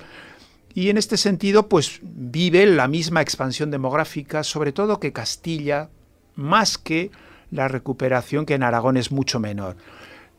[0.74, 5.88] y en este sentido pues vive la misma expansión demográfica, sobre todo que Castilla,
[6.34, 7.10] más que
[7.50, 9.76] la recuperación que en Aragón es mucho menor.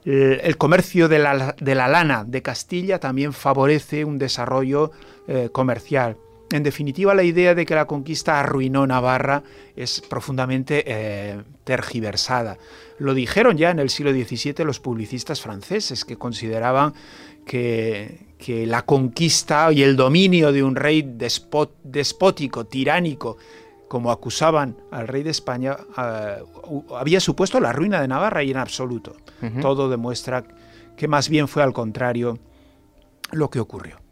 [0.03, 4.91] El comercio de la, lana de Castilla también favorece un desarrollo
[5.27, 6.17] eh, comercial.
[6.51, 9.41] En definitiva, la idea de que la conquista arruinó Navarra
[9.75, 12.59] es profundamente eh, tergiversada.
[12.99, 16.93] Lo dijeron ya en el siglo XVII los publicistas franceses, que consideraban
[17.45, 23.37] que, que la conquista y el dominio de un rey despótico, tiránico,
[23.87, 26.37] como acusaban al rey de España, ah,
[26.95, 29.15] había supuesto la ruina de Navarra y en absoluto.
[29.61, 30.43] Todo demuestra
[30.97, 32.39] que más bien fue al contrario
[33.31, 34.04] lo que ocurrió.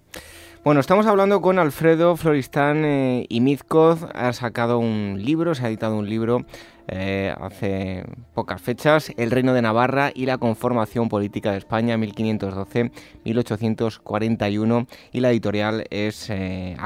[0.64, 4.06] Bueno, estamos hablando con Alfredo Floristán eh, y Mizcoz.
[4.14, 6.46] Ha sacado un libro, se ha editado un libro
[6.88, 14.88] eh, hace pocas fechas, El Reino de Navarra y la conformación política de España 1512-1841
[15.12, 16.78] y la editorial es eh.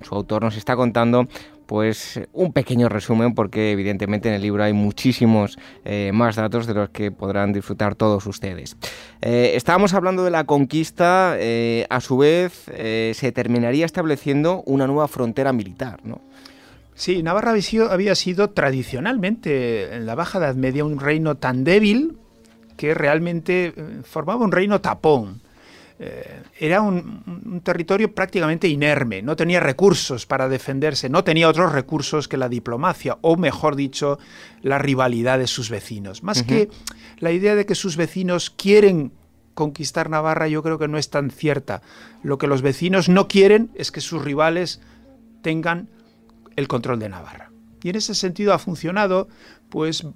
[0.00, 1.28] Su autor nos está contando
[1.70, 6.74] pues un pequeño resumen porque evidentemente en el libro hay muchísimos eh, más datos de
[6.74, 8.76] los que podrán disfrutar todos ustedes.
[9.20, 11.36] estábamos hablando de la conquista,
[11.88, 16.20] a su vez se terminaría estableciendo una nueva frontera militar, ¿no?
[16.96, 17.54] Sí, Navarra
[17.90, 22.18] había sido tradicionalmente en la Baja Edad Media un reino tan débil
[22.80, 25.42] que realmente eh, formaba un reino tapón.
[26.02, 32.26] Eh, era un, territorio prácticamente inerme, no tenía recursos para defenderse, no tenía otros recursos
[32.26, 34.18] que la diplomacia, o mejor dicho,
[34.62, 36.22] la rivalidad de sus vecinos.
[36.22, 36.70] Más que
[37.18, 39.12] la idea de que sus vecinos quieren
[39.52, 41.82] conquistar Navarra, yo creo que no es tan cierta.
[42.22, 44.80] Lo que los vecinos no quieren es que sus rivales
[45.42, 45.90] tengan
[46.56, 47.50] el control de Navarra.
[47.82, 49.28] Y en ese sentido ha funcionado,
[49.68, 50.06] pues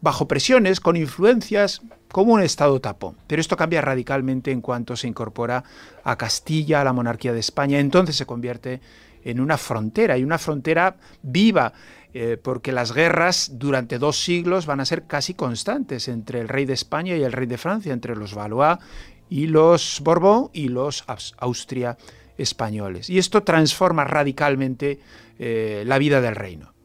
[0.00, 3.16] bajo presiones, con influencias, como un Estado tapón.
[3.26, 5.64] Pero esto cambia radicalmente en cuanto se incorpora
[6.04, 7.78] a Castilla, a la monarquía de España.
[7.78, 8.80] Entonces se convierte
[9.24, 11.72] en una frontera, y una frontera viva,
[12.14, 16.64] eh, porque las guerras durante dos siglos van a ser casi constantes entre el rey
[16.64, 18.78] de España y el rey de Francia, entre los Valois
[19.28, 21.04] y los Borbón y los
[21.38, 21.98] Austria
[22.38, 23.10] españoles.
[23.10, 25.00] Y esto transforma radicalmente
[25.38, 26.77] eh, la vida del reino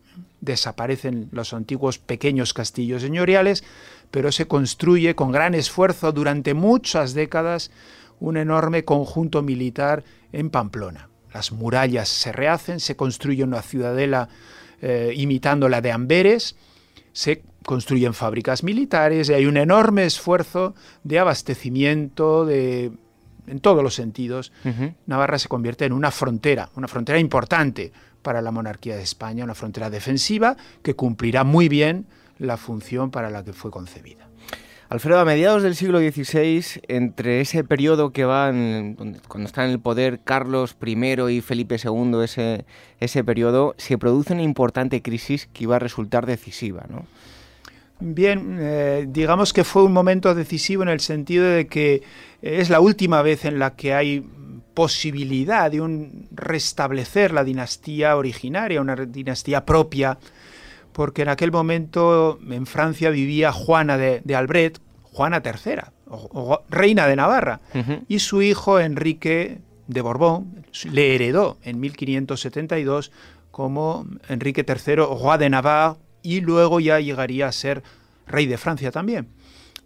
[0.43, 3.63] desaparecen los antiguos pequeños castillos señoriales,
[4.11, 7.71] pero se construye con gran esfuerzo durante muchas décadas
[8.19, 11.09] un enorme conjunto militar en Pamplona.
[11.33, 14.29] Las murallas se rehacen, se construye una ciudadela
[14.81, 16.55] eh, imitando la de Amberes,
[17.11, 22.91] se construyen fábricas militares y hay un enorme esfuerzo de abastecimiento, de,
[23.47, 24.51] en todos los sentidos.
[25.05, 27.93] Navarra se convierte en una frontera, una frontera importante,
[28.23, 32.07] para la monarquía de España, una frontera defensiva que cumplirá muy bien
[32.39, 34.27] la función para la que fue concebida.
[34.89, 38.51] Alfredo, a mediados del siglo XVI, entre ese periodo que va,
[39.27, 42.65] cuando están en el poder Carlos I y Felipe II, ese,
[42.99, 47.07] ese periodo, se produce una importante crisis que iba a resultar decisiva, ¿no?
[47.99, 52.03] Bien, eh, digamos que fue un momento decisivo en el sentido de que
[52.41, 54.23] es la última vez en la que hay
[54.73, 60.17] posibilidad de un restablecer la dinastía originaria, una dinastía propia,
[60.91, 65.81] porque en aquel momento en Francia vivía Juana de, Albret, Juana III,
[66.69, 67.61] reina de Navarra,
[68.07, 73.11] y su hijo Enrique de Borbón le heredó en 1572
[73.51, 77.83] como Enrique III, roi de Navarre, y luego ya llegaría a ser
[78.25, 79.27] rey de Francia también.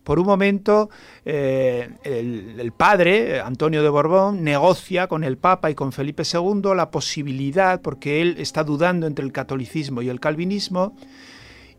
[0.08, 0.90] Por un momento,
[1.26, 6.92] eh, el, padre, Antonio de Borbón, negocia con el Papa y con Felipe II la
[6.92, 10.96] posibilidad, porque él está dudando entre el catolicismo y el calvinismo,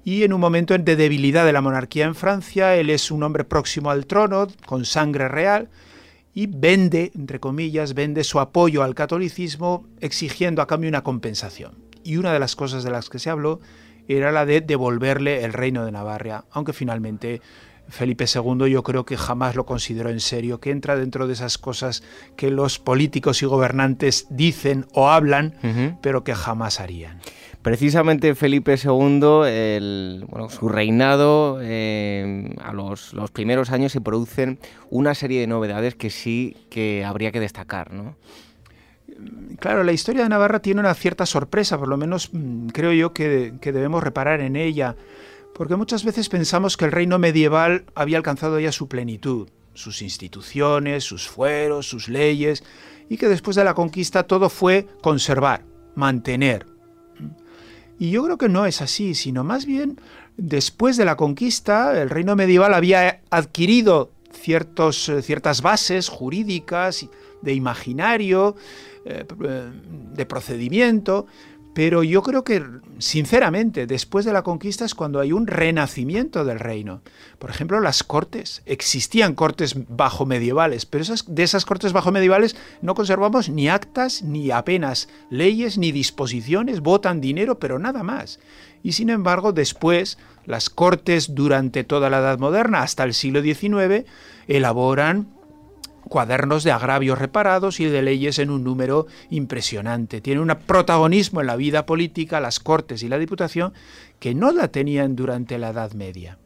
[0.04, 3.44] y en un momento de debilidad de la monarquía en Francia, él es un hombre
[3.44, 5.70] próximo al trono, con sangre real,
[6.34, 11.76] y vende, entre comillas, vende su apoyo al catolicismo exigiendo a cambio una compensación.
[12.04, 13.60] Y una de las cosas de las que se habló
[14.06, 17.40] era la de devolverle el reino de Navarra, aunque finalmente
[17.88, 21.58] Felipe II yo creo que jamás lo consideró en serio, que entra dentro de esas
[21.58, 22.02] cosas
[22.36, 25.54] que los políticos y gobernantes dicen o hablan,
[26.02, 27.20] pero que jamás harían.
[27.62, 29.20] Precisamente Felipe II,
[30.48, 34.58] su reinado, eh, a los, primeros años se producen
[34.90, 38.16] una serie de novedades que sí que habría que destacar, ¿no?
[39.58, 43.12] Claro, la historia de Navarra tiene una cierta sorpresa, por lo menos mm, creo yo
[43.12, 44.94] que, que debemos reparar en ella.
[45.58, 51.02] Porque muchas veces pensamos que el reino medieval había alcanzado ya su plenitud, sus instituciones,
[51.02, 52.62] sus fueros, sus leyes,
[53.08, 55.64] y que después de la conquista todo fue conservar,
[55.96, 56.66] mantener.
[57.98, 60.00] Y yo creo que no es así, sino más bien
[60.36, 64.12] después de la conquista el reino medieval había adquirido
[64.46, 67.08] eh, ciertas bases jurídicas,
[67.42, 68.54] de imaginario,
[69.04, 69.24] eh,
[70.14, 71.26] de procedimiento,
[71.78, 72.60] pero yo creo que,
[72.98, 77.02] sinceramente, después de la conquista es cuando hay un renacimiento del reino.
[77.38, 78.62] Por ejemplo, las cortes.
[78.66, 84.22] Existían cortes bajo medievales, pero esas, de esas cortes bajo medievales no conservamos ni actas,
[84.22, 86.80] ni apenas leyes, ni disposiciones.
[86.80, 88.40] Votan dinero, pero nada más.
[88.82, 94.04] Y sin embargo, después, las cortes durante toda la Edad Moderna, hasta el siglo XIX,
[94.48, 95.28] elaboran
[96.08, 100.20] cuadernos de agravios reparados y de leyes en un número impresionante.
[100.20, 103.72] Tiene un protagonismo en la vida política, las Cortes y la Diputación,
[104.18, 106.38] que no la tenían durante la Edad Media.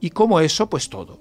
[0.00, 1.20] Y como eso, pues todo.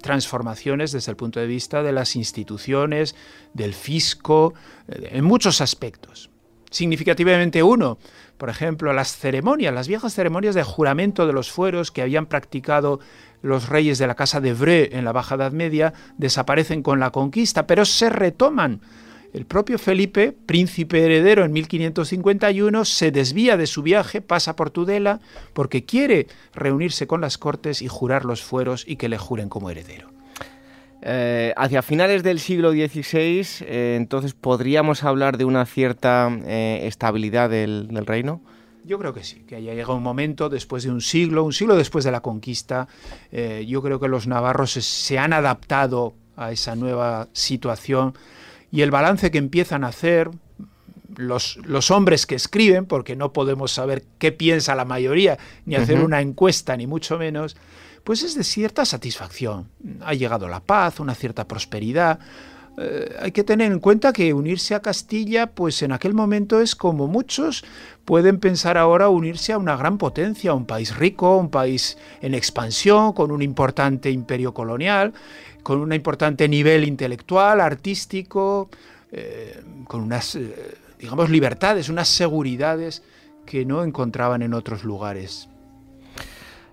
[0.00, 3.14] Transformaciones desde el punto de vista de las instituciones,
[3.52, 4.54] del fisco,
[4.88, 6.30] eh, en muchos aspectos.
[6.74, 7.98] Significativamente uno,
[8.36, 12.98] por ejemplo, las ceremonias, las viejas ceremonias de juramento de los fueros que habían practicado
[13.42, 17.12] los reyes de la casa de Vreux en la Baja Edad Media desaparecen con la
[17.12, 18.80] conquista, pero se retoman.
[19.32, 25.20] El propio Felipe, príncipe heredero en 1551, se desvía de su viaje, pasa por Tudela,
[25.52, 29.70] porque quiere reunirse con las cortes y jurar los fueros y que le juren como
[29.70, 30.13] heredero.
[31.06, 37.50] Eh, hacia finales del siglo XVI, eh, entonces, ¿podríamos hablar de una cierta eh, estabilidad
[37.50, 38.40] del reino?
[38.86, 41.76] Yo creo que sí, que haya llegado un momento después de un siglo, un siglo
[41.76, 42.88] después de la conquista,
[43.32, 48.14] yo creo que los navarros se, han adaptado a esa nueva situación
[48.70, 50.30] y el balance que empiezan a hacer
[51.16, 56.00] los, los, hombres que escriben, porque no podemos saber qué piensa la mayoría, ni hacer
[56.00, 57.56] una encuesta, ni mucho menos,
[58.04, 59.68] pues es de cierta satisfacción.
[60.02, 62.20] Ha llegado la paz, una cierta prosperidad,
[62.76, 66.74] eh, hay que tener en cuenta que unirse a Castilla, pues en aquel momento es
[66.74, 67.64] como muchos
[68.04, 72.34] pueden pensar ahora unirse a una gran potencia, a un país rico, un país en
[72.34, 75.12] expansión, con un importante imperio colonial,
[75.62, 78.68] con un importante nivel intelectual, artístico,
[79.12, 83.02] eh, con unas, eh, digamos, libertades, unas seguridades
[83.46, 85.48] que no encontraban en otros lugares.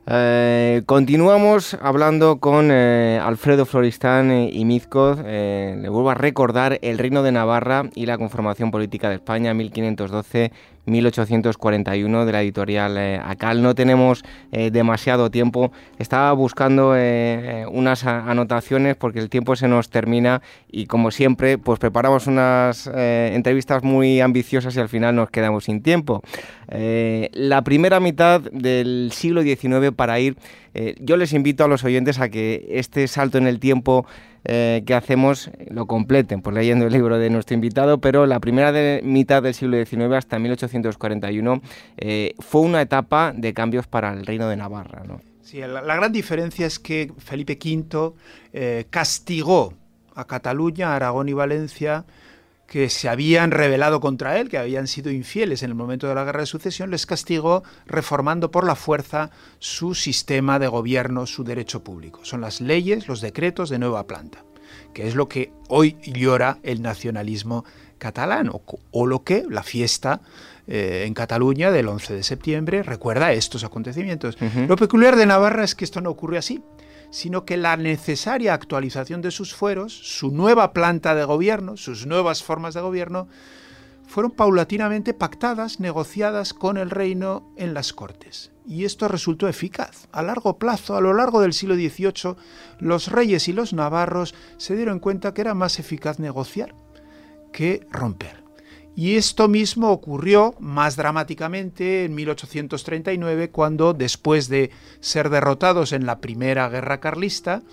[0.08, 5.20] Eh, continuamos hablando con eh, Alfredo Floristán y Mizcoz.
[5.24, 9.54] Eh, le vuelvo a recordar el Reino de Navarra y la conformación política de España
[9.54, 10.52] 1512
[10.86, 13.62] 1841 de la editorial eh, Acal.
[13.62, 15.72] No tenemos eh, demasiado tiempo.
[16.00, 21.80] Estaba buscando eh, unas anotaciones porque el tiempo se nos termina y como siempre pues
[21.80, 26.22] preparamos unas entrevistas muy ambiciosas y al final nos quedamos sin tiempo.
[26.68, 30.38] la primera mitad del siglo XIX para ir,
[31.00, 34.06] yo les invito a los oyentes a que este salto en el tiempo
[34.44, 38.72] eh, que hacemos lo completen, pues leyendo el libro de nuestro invitado, pero la primera
[39.04, 41.62] mitad del siglo XIX hasta 1841
[41.98, 45.04] eh, fue una etapa de cambios para el reino de Navarra.
[45.08, 45.22] ¿no?
[45.44, 48.14] Sí, la, gran diferencia es que Felipe V
[48.54, 49.76] eh, castigó
[50.16, 52.06] a Cataluña, Aragón y Valencia
[52.72, 56.24] que se habían rebelado contra él, que habían sido infieles en el momento de la
[56.24, 61.84] guerra de sucesión, les castigó reformando por la fuerza su sistema de gobierno, su derecho
[61.84, 62.22] público.
[62.24, 64.46] Son las leyes, los decretos de nueva planta,
[64.94, 67.66] que es lo que hoy llora el nacionalismo
[67.98, 70.22] catalán, o, lo que la fiesta
[70.66, 74.38] eh, en Cataluña del 11 de septiembre recuerda estos acontecimientos.
[74.70, 76.64] Lo peculiar de Navarra es que esto no ocurre así
[77.12, 82.44] sino que la necesaria actualización de sus fueros, su nueva planta de gobierno, sus nuevas
[82.44, 83.28] formas de gobierno,
[84.08, 88.52] fueron paulatinamente pactadas, negociadas con el reino en las Cortes.
[88.68, 90.08] Y esto resultó eficaz.
[90.12, 92.36] A largo plazo, a lo largo del siglo XVIII,
[92.80, 96.76] los reyes y los navarros se dieron cuenta que era más eficaz negociar
[97.54, 98.41] que romper.
[99.02, 106.20] Y esto mismo ocurrió más dramáticamente en 1839, cuando, después de ser derrotados en la
[106.20, 107.64] Primera Guerra Carlista,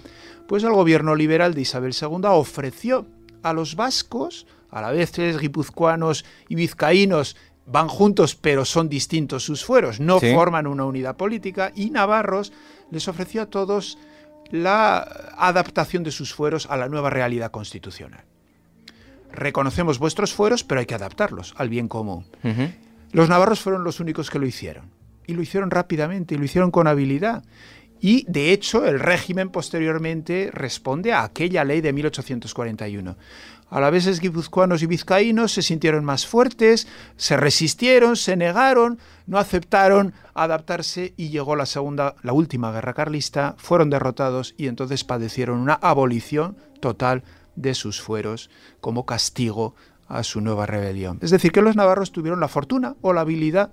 [0.46, 3.06] pues el gobierno liberal de Isabel II ofreció
[3.42, 9.62] a los vascos, a la vez guipuzcoanos y vizcaínos, van juntos pero son distintos sus
[9.62, 12.54] fueros, no forman una unidad política, y navarros
[12.90, 13.98] les ofreció a todos
[14.50, 15.00] la
[15.36, 18.24] adaptación de sus fueros a la nueva realidad constitucional
[19.32, 22.26] reconocemos vuestros fueros, pero hay que adaptarlos al bien común.
[23.12, 24.90] Los navarros fueron los únicos que lo hicieron.
[25.26, 27.44] Y lo hicieron rápidamente, y lo hicieron con habilidad.
[28.00, 33.16] Y, de hecho, el régimen posteriormente responde a aquella ley de 1841.
[33.70, 39.36] A la vez guipuzcoanos y vizcaínos se sintieron más fuertes, se resistieron, se negaron, no
[39.36, 45.58] aceptaron adaptarse y llegó la segunda, la última guerra carlista, fueron derrotados y entonces padecieron
[45.58, 47.24] una abolición total
[47.60, 48.50] de sus fueros
[48.80, 49.74] como castigo
[50.06, 51.18] a su nueva rebelión.
[51.20, 53.70] Es decir, que los navarros tuvieron la fortuna o la habilidad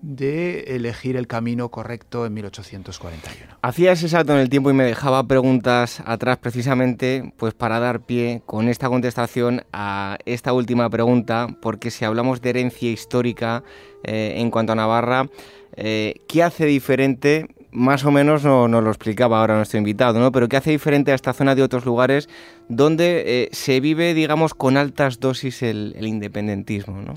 [0.00, 3.58] de elegir el camino correcto en 1841.
[3.62, 8.00] Hacía ese salto en el tiempo y me dejaba preguntas atrás precisamente pues para dar
[8.02, 13.64] pie con esta contestación a esta última pregunta, porque si hablamos de herencia histórica
[14.04, 15.28] eh, en cuanto a Navarra,
[15.74, 17.48] eh, ¿qué hace diferente
[17.78, 20.32] más o menos nos no lo explicaba ahora nuestro invitado, ¿no?
[20.32, 22.28] Pero ¿qué hace diferente a esta zona de otros lugares
[22.68, 27.16] donde eh, se vive, digamos, con altas dosis el, independentismo, ¿no?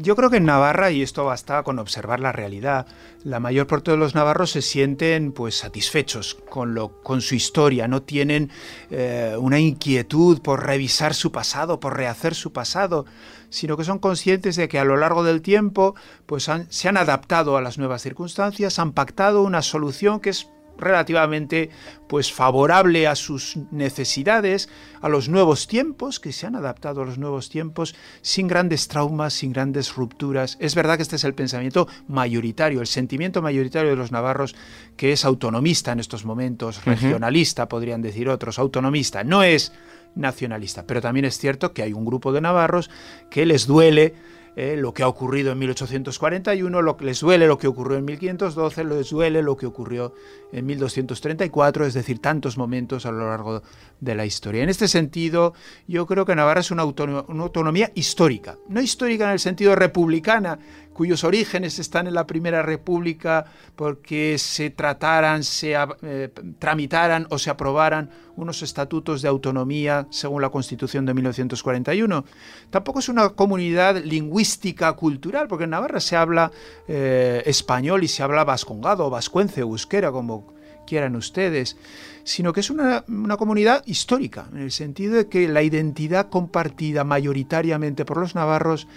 [0.00, 2.86] yo creo que en Navarra, y esto basta con observar la realidad,
[3.24, 7.86] la mayor parte de los navarros se sienten pues satisfechos con, lo, con su historia,
[7.86, 8.50] no tienen
[8.90, 13.06] eh, una inquietud por revisar su pasado, por rehacer su pasado,
[13.50, 15.94] sino que son conscientes de que a lo largo del tiempo
[16.26, 21.70] pues se han adaptado a las nuevas circunstancias, han pactado una solución que es relativamente
[22.08, 24.68] pues favorable a sus necesidades,
[25.00, 29.34] a los nuevos tiempos, que se han adaptado a los nuevos tiempos sin grandes traumas,
[29.34, 30.56] sin grandes rupturas.
[30.60, 34.54] Es verdad que este es el pensamiento mayoritario, el sentimiento mayoritario de los navarros,
[34.96, 39.72] que es autonomista en estos momentos, regionalista, podrían decir otros, autonomista, no es
[40.18, 42.90] nacionalista, pero también es cierto que hay un grupo de navarros
[43.30, 44.14] que les duele
[44.60, 48.82] eh, lo que ha ocurrido en 1841, lo les duele lo que ocurrió en 1512,
[48.82, 50.14] les duele lo que ocurrió
[50.52, 53.62] en 1234, es decir, tantos momentos a lo largo
[54.00, 54.64] de la historia.
[54.64, 55.54] En este sentido,
[55.86, 60.58] yo creo que Navarra es una, una autonomía histórica, no histórica en el sentido republicana,
[60.98, 63.44] cuyos orígenes están en la Primera República
[63.76, 66.28] porque se trataran, se eh,
[66.58, 72.24] tramitaran o se aprobaran unos estatutos de autonomía según la Constitución de 1941.
[72.70, 76.50] Tampoco es una comunidad lingüística cultural, porque en Navarra se habla
[76.88, 81.76] eh, español y se habla vascongado, vascuence, euskera, como quieran ustedes,
[82.24, 83.04] sino que es una,
[83.38, 88.88] comunidad histórica, en el sentido de que la identidad compartida mayoritariamente por los navarros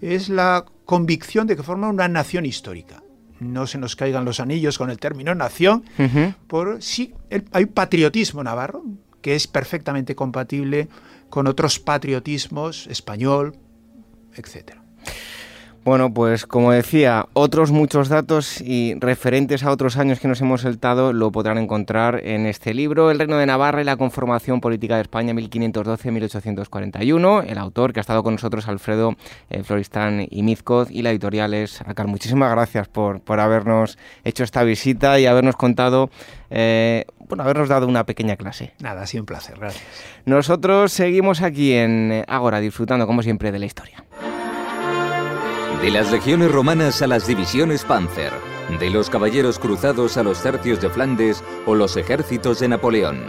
[0.00, 3.02] es la convicción de que forman una nación histórica.
[3.38, 5.84] No se nos caigan los anillos con el término nación,
[6.46, 7.14] por sí
[7.52, 8.84] hay patriotismo navarro
[9.22, 10.88] que es perfectamente compatible
[11.28, 13.56] con otros patriotismos español,
[14.34, 14.82] etcétera.
[15.82, 20.60] Bueno, pues como decía, otros muchos datos y referentes a otros años que nos hemos
[20.60, 24.96] saltado lo podrán encontrar en este libro, El Reino de Navarra y la conformación política
[24.96, 27.44] de España 1512-1841.
[27.48, 29.16] El autor que ha estado con nosotros, Alfredo
[29.48, 32.08] eh, Floristán y Mizcoz, y la editorial es Acar.
[32.08, 36.10] Muchísimas gracias por, por habernos hecho esta visita y habernos contado,
[36.50, 38.74] eh, bueno, habernos dado una pequeña clase.
[38.80, 39.82] Nada, ha sido un placer, gracias.
[40.26, 44.04] Nosotros seguimos aquí en Ágora, disfrutando como siempre de la historia.
[45.82, 48.34] De las legiones romanas a las divisiones Panzer,
[48.78, 53.24] de los caballeros cruzados a los tercios de Flandes o los ejércitos de Napoleón.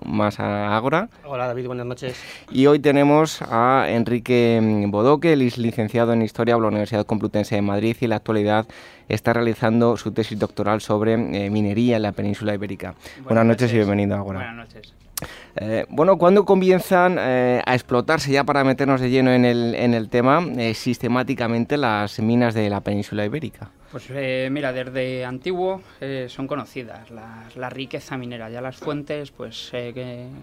[0.06, 1.10] más a Ágora.
[1.26, 2.16] Hola David, buenas noches.
[2.50, 7.98] Y hoy tenemos a Enrique Bodoque, licenciado en Historia por la Universidad Complutense de Madrid
[8.00, 8.66] y en la actualidad
[9.10, 12.96] está realizando su tesis doctoral sobre eh, minería en la península ibérica.
[13.26, 14.40] Buenas, noches, y bienvenido a Ágora.
[14.40, 15.07] Buenas noches.
[15.56, 19.94] Eh, bueno, ¿cuándo comienzan eh, a explotarse, ya para meternos de lleno en el, en
[19.94, 23.72] el tema, eh, sistemáticamente las minas de la península ibérica?
[23.92, 24.10] Pues
[24.52, 25.82] mira, desde antiguo
[26.28, 28.50] son conocidas la, riqueza minera.
[28.50, 29.72] Ya las fuentes pues,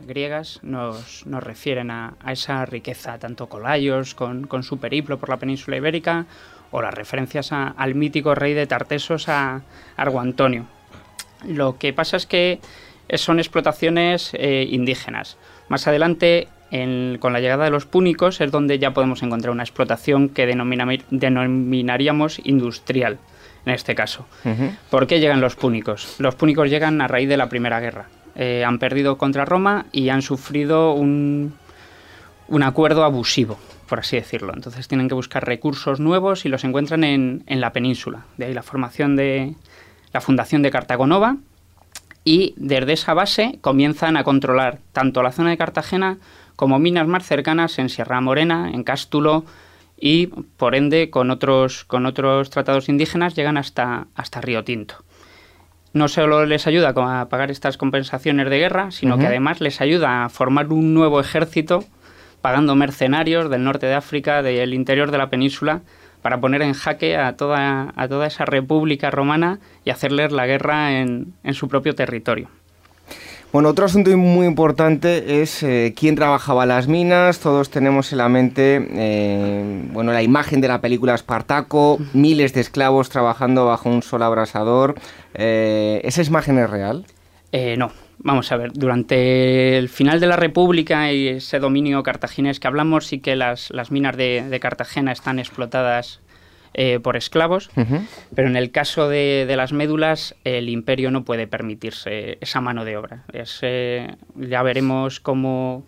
[0.07, 5.37] griegas nos, nos refieren a, esa riqueza, tanto Colayos con, con, su periplo por la
[5.37, 6.25] península ibérica
[6.71, 9.61] o las referencias al mítico rey de Tartesos, a
[9.99, 10.65] Argo Antonio.
[11.47, 12.61] Lo que pasa es que
[13.15, 15.37] son explotaciones eh, indígenas.
[15.69, 16.49] Más adelante,
[17.21, 22.41] con la llegada de los púnicos, es donde ya podemos encontrar una explotación que denominaríamos
[22.45, 23.19] industrial,
[23.65, 24.27] en este caso.
[24.91, 26.17] ¿Por qué llegan los púnicos?
[26.19, 28.07] Los púnicos llegan a raíz de la Primera Guerra.
[28.35, 31.55] Eh, han perdido contra Roma y han sufrido un,
[32.49, 34.53] un acuerdo abusivo, por así decirlo.
[34.53, 38.25] Entonces tienen que buscar recursos nuevos y los encuentran en, en la península.
[38.37, 39.55] De ahí la formación de
[40.13, 41.37] la fundación de Cartagonova,
[42.25, 46.19] y desde esa base comienzan a controlar tanto la zona de Cartagena
[46.57, 49.45] como minas más cercanas en Sierra Morena, en Cástulo
[49.99, 54.97] y por ende con otros, con otros tratados indígenas llegan hasta, hasta Río Tinto.
[55.93, 60.25] No solo les ayuda a pagar estas compensaciones de guerra, sino que además les ayuda
[60.25, 61.85] a formar un nuevo ejército
[62.41, 65.83] pagando mercenarios del norte de África, del interior de la península,
[66.25, 70.99] para poner en jaque a toda, a toda esa república romana y hacerles la guerra
[70.99, 72.49] en, su propio territorio.
[73.53, 77.41] Bueno, otro asunto muy importante es eh, quién trabajaba las minas.
[77.41, 82.63] Todos tenemos en la mente eh, bueno, la imagen de la película Espartaco, miles de
[82.63, 84.95] esclavos trabajando bajo un sol abrasador.
[85.35, 87.05] Eh, ¿Esa imagen es real?
[87.77, 92.67] no, Vamos a ver, durante el final de la República y ese dominio cartaginés que
[92.67, 96.21] hablamos, sí que las, minas de, Cartagena están explotadas
[96.75, 97.71] eh, por esclavos,
[98.35, 102.97] pero en el caso de, las médulas, el imperio no puede permitirse esa mano de
[102.97, 103.25] obra.
[103.33, 105.85] Eh, ya veremos cómo,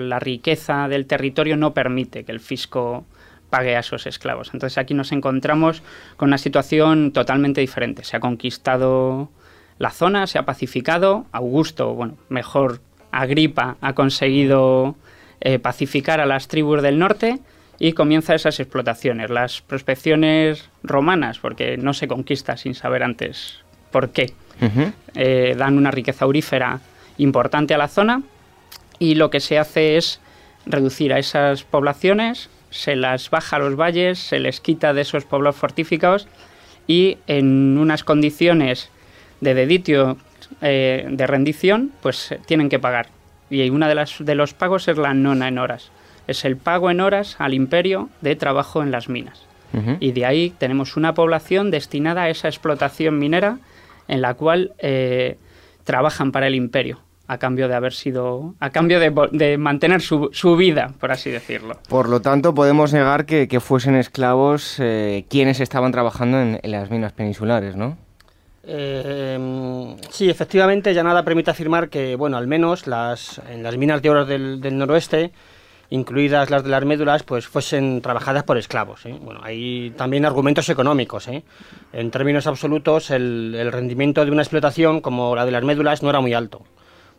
[0.00, 3.06] la riqueza del territorio no permite que el fisco
[3.50, 4.50] pague a esos esclavos.
[4.52, 5.82] Entonces aquí nos encontramos
[6.16, 8.04] con una situación totalmente diferente.
[8.04, 9.30] Se ha conquistado
[9.78, 12.80] la zona se ha pacificado, Augusto, bueno, mejor
[13.12, 14.96] Agripa ha conseguido
[15.40, 17.38] eh, pacificar a las tribus del norte
[17.78, 19.30] y comienza esas explotaciones.
[19.30, 23.60] Las prospecciones romanas, porque no se conquista sin saber antes
[23.92, 24.32] por qué,
[25.14, 26.80] eh, dan una riqueza aurífera
[27.16, 28.22] importante a la zona
[28.98, 30.20] y lo que se hace es
[30.66, 35.24] reducir a esas poblaciones, se las baja a los valles, se les quita de esos
[35.24, 36.26] pueblos fortificados
[36.88, 38.90] y en unas condiciones
[39.40, 40.16] de deditio
[40.60, 43.08] eh, de rendición, pues tienen que pagar.
[43.50, 45.90] Y una de, las, de los pagos es la nona en horas.
[46.26, 49.44] Es el pago en horas al imperio de trabajo en las minas.
[50.00, 53.58] Y de ahí tenemos una población destinada a esa explotación minera
[54.08, 55.36] en la cual eh,
[55.84, 60.56] trabajan para el imperio a cambio de haber sido, a cambio de, mantener su, su,
[60.56, 61.78] vida, por así decirlo.
[61.86, 67.12] Por lo tanto, podemos negar que, fuesen esclavos eh, quienes estaban trabajando en, las minas
[67.12, 67.98] peninsulares, ¿no?
[68.70, 74.02] Eh, sí, efectivamente, ya nada permite afirmar que, bueno, al menos las, en las minas
[74.02, 75.32] de oro del, del noroeste,
[75.88, 79.06] incluidas las de las médulas, pues fuesen trabajadas por esclavos.
[79.06, 79.16] ¿eh?
[79.22, 81.28] Bueno, hay también argumentos económicos.
[81.28, 81.44] ¿eh?
[81.94, 86.10] En términos absolutos, el, el, rendimiento de una explotación como la de las médulas no
[86.10, 86.62] era muy alto.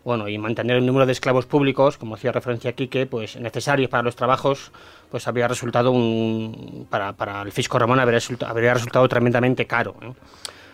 [0.04, 4.04] Bueno, y mantener el número de esclavos públicos, como hacía referencia Quique, pues necesarios para
[4.04, 4.70] los trabajos,
[5.10, 9.96] pues habría resultado un, para, para el fisco romano habría resultado, habría resultado tremendamente caro.
[10.00, 10.12] ¿eh?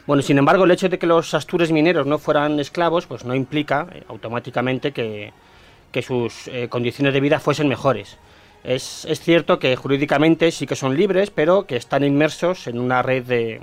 [0.07, 3.34] Bueno, sin embargo, el hecho de que los astures mineros no fueran esclavos, pues no
[3.34, 5.32] implica eh, automáticamente que,
[5.90, 8.16] que sus eh, condiciones de vida fuesen mejores.
[8.62, 13.02] Es, es, cierto que jurídicamente sí que son libres, pero que están inmersos en una
[13.02, 13.61] red de,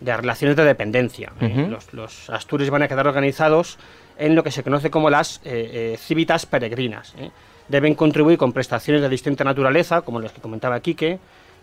[0.00, 1.32] de relaciones de dependencia.
[1.40, 3.78] los, los, astures van a quedar organizados
[4.16, 7.14] en lo que se conoce como las eh, civitas peregrinas.
[7.68, 11.18] Deben contribuir con prestaciones de distinta naturaleza, como las que comentaba Quique,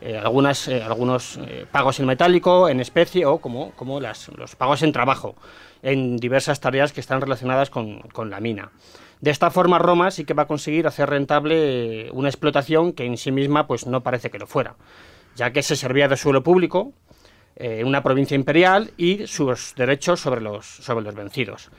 [0.06, 4.84] eh, algunas, eh, algunos eh, pagos en metálico, en especie o como, como los pagos
[4.84, 5.34] en trabajo,
[5.82, 8.70] en diversas tareas que están relacionadas con, con, la mina.
[9.20, 13.18] De esta forma Roma sí que va a conseguir hacer rentable una explotación que en
[13.18, 14.76] sí misma pues no parece que lo fuera,
[15.36, 16.94] ya que se servía de suelo público,
[17.84, 21.72] una provincia imperial y sus derechos sobre los, sobre los vencidos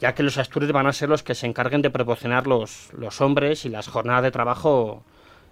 [0.00, 3.20] ya que los astures van a ser los que se encarguen de proporcionar los, los
[3.20, 5.04] hombres y las jornadas de trabajo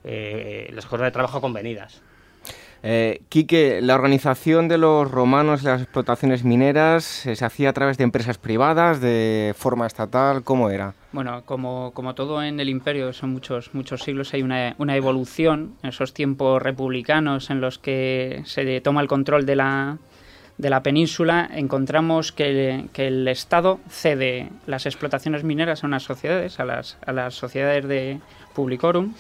[0.04, 2.02] las jornadas de trabajo convenidas.
[2.84, 7.72] Eh, Quique, la organización de los romanos y las explotaciones mineras eh, se hacía a
[7.72, 10.94] través de empresas privadas, de forma estatal, ¿cómo era?
[11.12, 15.76] Bueno, como, como todo en el imperio, son muchos, muchos siglos, hay una, una, evolución
[15.82, 19.98] en esos tiempos republicanos en los que se toma el control de la,
[20.58, 26.58] de la península, encontramos que, que el Estado cede las explotaciones mineras a unas sociedades,
[26.58, 28.18] a las, a las sociedades de
[28.54, 29.14] Publicorum,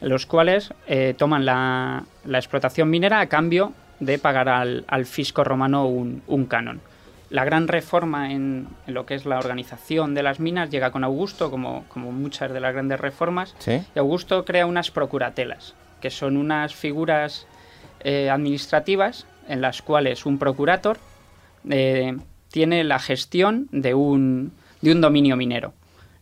[0.00, 6.46] los cuales eh, toman la, explotación minera a cambio de pagar al, fisco romano un,
[6.46, 6.80] canon.
[7.30, 11.50] La gran reforma en, lo que es la organización de las minas llega con Augusto,
[11.50, 16.74] como, como muchas de las grandes reformas, y Augusto crea unas procuratelas, que son unas
[16.74, 17.46] figuras
[18.00, 20.98] eh, administrativas en las cuales un procurator
[21.68, 22.16] eh,
[22.50, 25.72] tiene la gestión de un, de un dominio minero.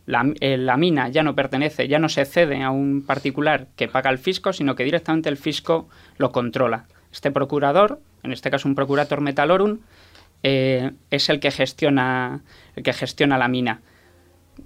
[0.07, 4.09] Eh, la, mina ya no pertenece, ya no se cede a un particular que paga
[4.09, 6.85] el fisco, sino que directamente el fisco lo controla.
[7.11, 9.79] Este procurador, en este caso un procurator metalorum,
[10.43, 12.41] eh, es el que gestiona
[12.75, 13.81] el que gestiona la mina.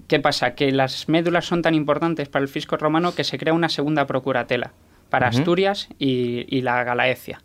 [0.08, 0.54] ¿Qué pasa?
[0.54, 4.06] Que las médulas son tan importantes para el fisco romano que se crea una segunda
[4.06, 4.74] procuratela
[5.10, 7.42] para Asturias y, la Galaecia,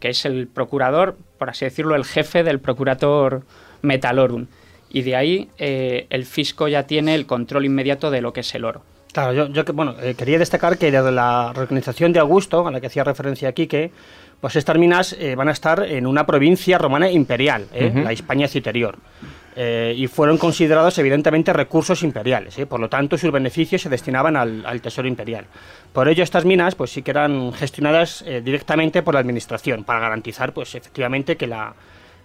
[0.00, 3.44] que es el procurador, por así decirlo, el jefe del procurator
[3.82, 4.46] metalorum
[4.90, 8.54] y de ahí eh, el fisco ya tiene el control inmediato de lo que es
[8.54, 8.82] el oro.
[9.12, 12.80] Claro, yo, yo bueno, eh, quería destacar que desde la reorganización de Augusto, a la
[12.80, 13.90] que hacía referencia aquí, que
[14.40, 18.96] pues estas minas eh, van a estar en una provincia romana imperial, la Hispania Citerior.
[19.56, 24.80] y fueron considerados evidentemente recursos imperiales, por lo tanto sus beneficios se destinaban al, al,
[24.80, 25.46] tesoro imperial.
[25.92, 30.52] Por ello estas minas pues sí que eran gestionadas directamente por la administración para garantizar
[30.52, 31.74] pues efectivamente que la,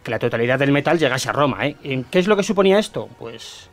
[0.04, 1.68] que la totalidad del metal llegase a Roma.
[1.68, 2.06] ¿eh?
[2.10, 3.10] ¿Qué es lo que suponía esto?
[3.18, 3.70] Pues,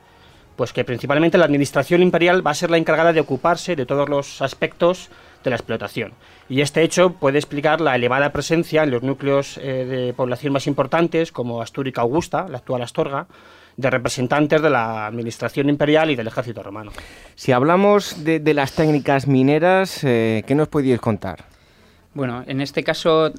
[0.56, 4.08] pues que principalmente la administración imperial va a ser la encargada de ocuparse de todos
[4.08, 5.10] los aspectos
[5.42, 6.12] de la explotación.
[6.48, 10.66] Y este hecho puede explicar la elevada presencia en los núcleos eh, de población más
[10.66, 13.26] importantes, como Astúrica Augusta, la actual Astorga,
[13.76, 16.92] de representantes de la administración imperial y del ejército romano.
[17.34, 21.44] Si hablamos de, las técnicas mineras, eh, ¿qué nos podéis contar?
[22.12, 23.32] Bueno, en este caso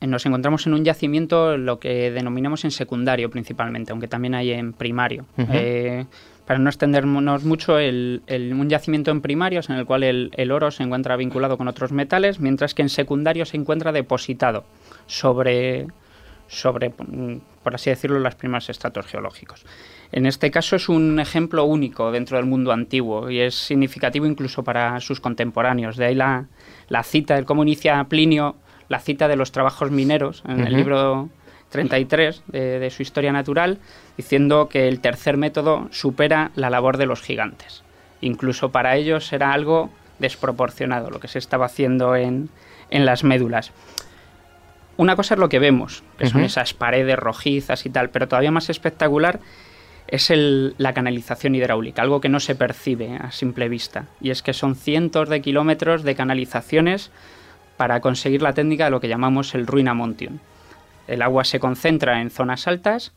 [0.00, 4.72] nos encontramos en un yacimiento lo que denominamos en secundario principalmente, aunque también hay en
[4.72, 5.24] primario.
[5.36, 6.04] Eh,
[6.48, 10.82] para no extendernos mucho, el, un yacimiento en primarios en el cual el, oro se
[10.82, 14.64] encuentra vinculado con otros metales, mientras que en secundario se encuentra depositado
[15.06, 15.88] sobre,
[16.46, 19.66] sobre, por así decirlo, los primeros estratos geológicos.
[20.10, 24.64] En este caso es un ejemplo único dentro del mundo antiguo y es significativo incluso
[24.64, 25.96] para sus contemporáneos.
[25.96, 26.46] De ahí la,
[27.04, 28.56] cita, del cómo inicia Plinio
[28.88, 31.28] la cita de los trabajos mineros en el libro
[31.70, 33.78] 33 de, su historia natural,
[34.16, 37.82] diciendo que el tercer método supera la labor de los gigantes.
[38.20, 42.50] Incluso para ellos era algo desproporcionado lo que se estaba haciendo en,
[42.90, 43.72] las médulas.
[44.96, 48.50] Una cosa es lo que vemos, que son esas paredes rojizas y tal, pero todavía
[48.50, 49.38] más espectacular
[50.08, 54.06] es la canalización hidráulica, algo que no se percibe a simple vista.
[54.20, 57.10] Y es que son cientos de kilómetros de canalizaciones
[57.78, 60.38] para conseguir la técnica de lo que llamamos el ruina montium.
[61.06, 63.14] El agua se concentra en zonas altas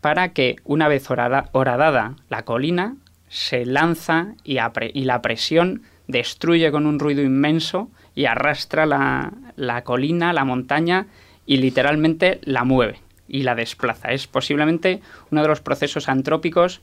[0.00, 2.96] para que una vez horadada la colina
[3.28, 10.32] se lanza y, la presión destruye con un ruido inmenso y arrastra la, la colina,
[10.32, 11.06] la montaña
[11.44, 14.08] y literalmente la mueve y la desplaza.
[14.12, 16.80] Es posiblemente uno de los procesos antrópicos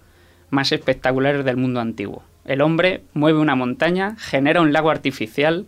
[0.52, 2.24] más espectaculares del mundo antiguo.
[2.46, 5.66] El hombre mueve una montaña, genera un lago artificial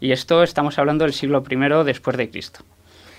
[0.00, 2.60] y esto estamos hablando del siglo I después de Cristo.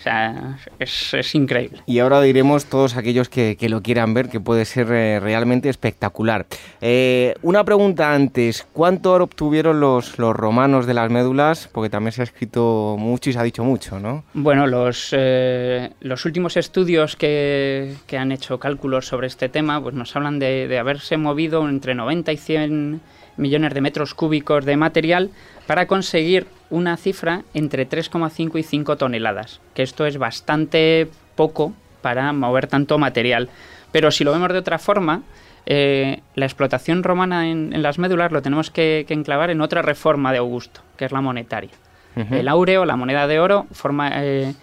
[0.02, 1.84] O sea, es, increíble.
[1.86, 6.48] Y ahora diremos todos aquellos que, lo quieran ver, que puede ser eh, realmente espectacular.
[6.82, 11.70] Eh, una pregunta antes, ¿cuánto oro obtuvieron los, los romanos de las médulas?
[11.72, 14.24] Porque también se ha escrito mucho y se ha dicho mucho, ¿no?
[14.34, 20.16] Bueno, los, eh, los últimos estudios que, han hecho cálculos sobre este tema, pues nos
[20.16, 23.02] hablan de, de haberse movido entre 90 y 100
[23.38, 25.30] millones de metros cúbicos de material
[25.68, 32.34] para conseguir una cifra entre 3,5 y 5 toneladas, que esto es bastante poco para
[32.34, 33.50] mover tanto material.
[33.92, 35.22] Pero si lo vemos de otra forma,
[35.66, 40.40] eh, la explotación romana en, las médulas lo tenemos que, enclavar en otra reforma de
[40.40, 41.72] Augusto, que es la monetaria.
[42.14, 44.54] El áureo, la moneda de oro, forma, eh,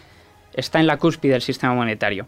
[0.52, 2.26] está en la cúspide del sistema monetario.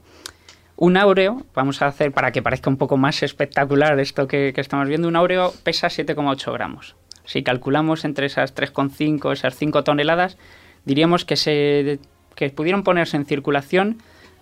[0.76, 4.62] Un áureo, vamos a hacer para que parezca un poco más espectacular esto que, que
[4.62, 6.96] estamos viendo, un áureo pesa 7,8 gramos.
[7.30, 10.36] Si calculamos entre esas 3,5, esas 5 toneladas,
[10.84, 12.00] diríamos que, se,
[12.34, 13.98] que pudieron ponerse en circulación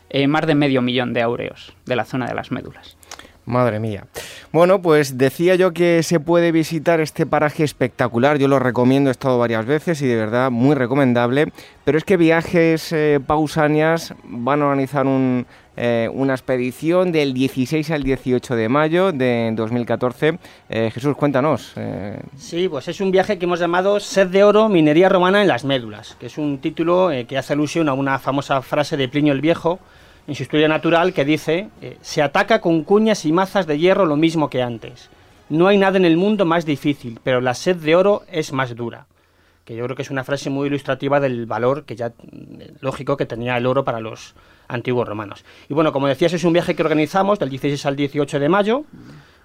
[0.09, 2.97] eh, más de medio millón de áureos de la zona de las médulas.
[3.49, 4.05] Madre mía.
[4.53, 8.38] Bueno, pues decía yo que se puede visitar este paraje espectacular.
[8.38, 11.51] Yo lo recomiendo, he estado varias veces y de verdad muy recomendable.
[11.84, 15.07] Pero es que Viajes eh, Pausanias van a organizar
[15.76, 20.38] eh, una expedición del 16 al 18 de mayo de 2014.
[20.68, 21.72] Eh, Jesús, cuéntanos.
[21.76, 22.20] Eh.
[22.36, 25.64] Sí, pues es un viaje que hemos llamado Sed de Oro, Minería Romana en las
[25.64, 29.40] Médulas, que es un título que hace alusión a una famosa frase de Plinio el
[29.40, 29.78] Viejo
[30.29, 31.70] en su historia natural que dice,
[32.03, 35.11] se ataca con cuñas y mazas de hierro lo mismo que antes.
[35.49, 38.76] No hay nada en el mundo más difícil, pero la sed de oro es más
[38.76, 39.07] dura
[39.64, 42.14] que yo creo que es una frase muy ilustrativa del valor que ya
[42.81, 44.35] lógico que tenía el oro para los
[44.66, 45.45] antiguos romanos.
[45.68, 48.85] Y bueno, como decías, es un viaje que organizamos del 16 al 18 de mayo,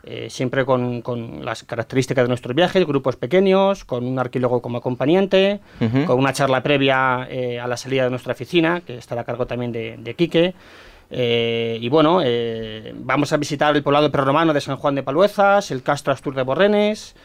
[0.06, 1.01] eh, siempre con,
[1.45, 5.62] las características de nuestros viajes, grupos pequeños, con un arqueólogo como acompañante,
[6.06, 9.47] con una charla previa eh, a la salida de nuestra oficina, que estará a cargo
[9.47, 10.54] también de, de Quique.
[11.10, 12.22] Eh, y bueno,
[12.95, 16.41] vamos a visitar el poblado prerromano de San Juan de Paluezas, el Castro Astur de
[16.43, 17.16] Borrenes,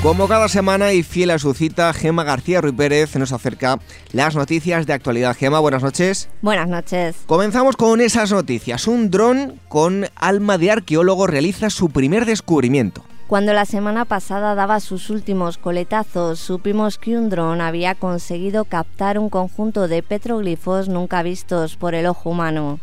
[0.02, 3.78] Como cada semana y fiel a su cita, Gema García Ruiz Pérez nos acerca
[4.12, 5.36] las noticias de actualidad.
[5.36, 6.30] Gema, buenas noches.
[6.40, 7.16] Buenas noches.
[7.26, 8.88] Comenzamos con esas noticias.
[8.88, 13.04] Un dron con alma de arqueólogo realiza su primer descubrimiento.
[13.26, 19.18] Cuando la semana pasada daba sus últimos coletazos, supimos que un dron había conseguido captar
[19.18, 22.80] un conjunto de petroglifos nunca vistos por el ojo humano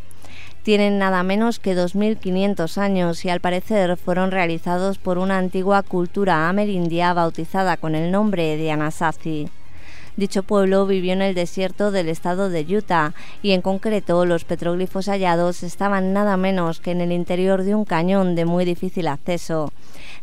[0.68, 6.50] tienen nada menos que 2.500 años y al parecer fueron realizados por una antigua cultura
[6.50, 9.48] amerindia bautizada con el nombre de Anasazi.
[10.18, 13.14] Dicho pueblo vivió en el desierto del estado de Utah
[13.44, 17.86] y en concreto los petroglifos hallados estaban nada menos que en el interior de un
[17.86, 19.72] cañón de muy difícil acceso.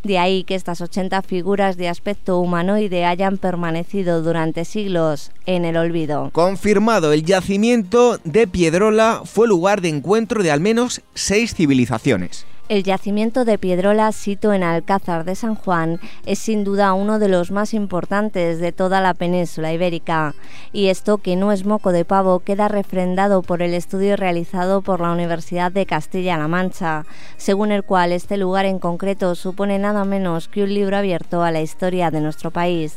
[0.03, 5.77] De ahí que estas 80 figuras de aspecto humanoide hayan permanecido durante siglos en el
[5.77, 6.31] olvido.
[6.33, 12.47] Confirmado, el yacimiento de Piedrola fue lugar de encuentro de al menos seis civilizaciones.
[12.71, 17.29] El yacimiento de Piedrola, sito en Alcázar de San Juan, es sin duda uno de
[17.29, 20.35] los más importantes de toda la península ibérica.
[20.73, 25.03] Y esto, que no es moco de pavo, queda refrendado por el estudio realizado por
[25.03, 27.05] la Universidad de Castilla-La Mancha,
[27.37, 31.51] según el cual este lugar en concreto supone nada menos que un libro abierto a
[31.51, 32.97] la historia de nuestro país.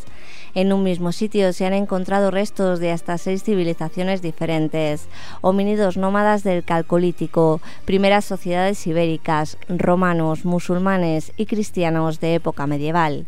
[0.57, 5.07] En un mismo sitio se han encontrado restos de hasta seis civilizaciones diferentes,
[5.41, 13.27] homínidos nómadas del Calcolítico, primeras sociedades ibéricas, romanos, musulmanes y cristianos de época medieval.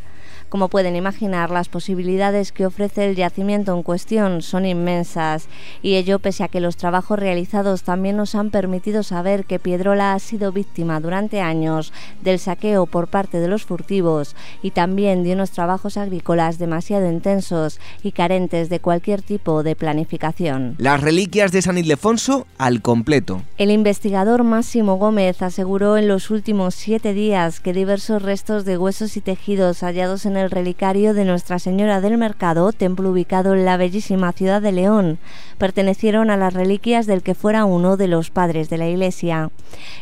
[0.50, 5.47] Como pueden imaginar, las posibilidades que ofrece el yacimiento en cuestión son inmensas,
[5.84, 10.14] y ello pese a que los trabajos realizados también nos han permitido saber que Piedrola
[10.14, 11.93] ha sido víctima durante años
[12.24, 17.80] del saqueo por parte de los furtivos y también de unos trabajos agrícolas demasiado intensos
[18.02, 20.76] y carentes de cualquier tipo de planificación.
[20.80, 23.43] Las reliquias de San Ildefonso al completo.
[23.58, 29.16] El investigador Máximo Gómez aseguró en los últimos siete días que diversos restos de huesos
[29.16, 33.77] y tejidos hallados en el relicario de Nuestra Señora del Mercado, templo ubicado en la
[33.77, 35.19] bellísima ciudad de León.
[35.57, 39.51] Pertenecieron a las reliquias del que fuera uno de los padres de la Iglesia.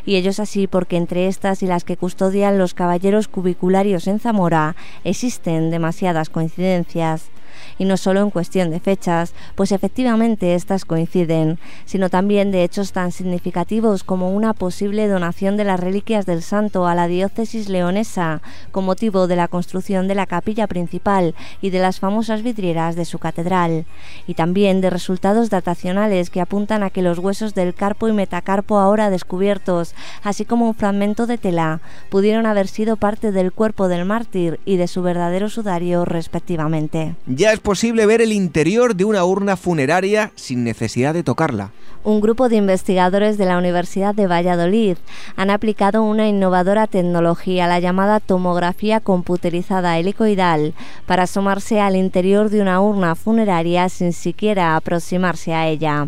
[0.05, 4.75] Y ellos así porque entre estas y las que custodian los caballeros cubicularios en Zamora
[5.03, 7.29] existen demasiadas coincidencias
[7.77, 12.91] y no solo en cuestión de fechas, pues efectivamente estas coinciden, sino también de hechos
[12.91, 18.41] tan significativos como una posible donación de las reliquias del santo a la diócesis leonesa,
[18.71, 23.05] con motivo de la construcción de la capilla principal y de las famosas vidrieras de
[23.05, 23.85] su catedral,
[24.27, 28.79] y también de resultados datacionales que apuntan a que los huesos del carpo y metacarpo
[28.79, 29.93] ahora descubiertos,
[30.23, 34.77] así como un fragmento de tela, pudieron haber sido parte del cuerpo del mártir y
[34.77, 37.15] de su verdadero sudario respectivamente.
[37.53, 41.71] Es posible ver el interior de una urna funeraria sin necesidad de tocarla.
[42.03, 44.97] Un grupo de investigadores de la Universidad de Valladolid
[45.35, 50.73] han aplicado una innovadora tecnología, la llamada tomografía computerizada helicoidal,
[51.05, 56.07] para asomarse al interior de una urna funeraria sin siquiera aproximarse a ella.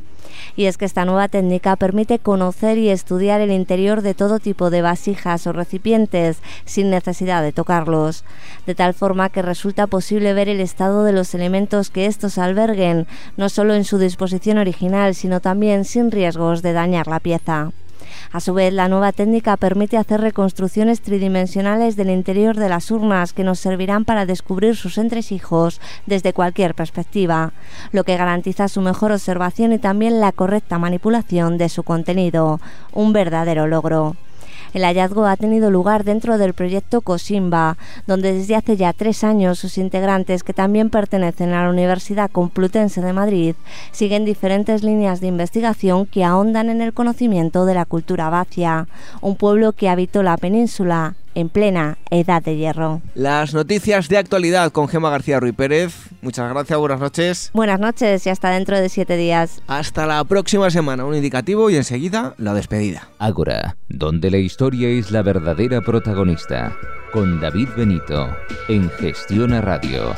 [0.55, 4.69] Y es que esta nueva técnica permite conocer y estudiar el interior de todo tipo
[4.69, 8.23] de vasijas o recipientes sin necesidad de tocarlos,
[8.65, 13.07] de tal forma que resulta posible ver el estado de los elementos que estos alberguen,
[13.37, 17.71] no solo en su disposición original, sino también sin riesgos de dañar la pieza.
[18.31, 23.33] A su vez, la nueva técnica permite hacer reconstrucciones tridimensionales del interior de las urnas
[23.33, 27.53] que nos servirán para descubrir sus entresijos desde cualquier perspectiva,
[27.91, 32.59] lo que garantiza su mejor observación y también la correcta manipulación de su contenido,
[32.93, 34.15] un verdadero logro.
[34.73, 39.57] El hallazgo ha tenido lugar dentro del proyecto COSIMBA, donde desde hace ya tres años
[39.57, 43.55] sus integrantes, que también pertenecen a la Universidad Complutense de Madrid,
[43.91, 48.87] siguen diferentes líneas de investigación que ahondan en el conocimiento de la cultura vacia,
[49.21, 53.01] un pueblo que habitó la península en plena edad de hierro.
[53.15, 55.93] Las noticias de actualidad con Gema García Ruiz Pérez.
[56.21, 57.51] Muchas gracias, buenas noches.
[57.53, 59.61] Buenas noches y hasta dentro de siete días.
[59.67, 63.09] Hasta la próxima semana, un indicativo y enseguida la despedida.
[63.19, 66.75] Ágora, donde la historia es la verdadera protagonista.
[67.11, 68.29] Con David Benito,
[68.67, 70.13] en Gestión a Radio.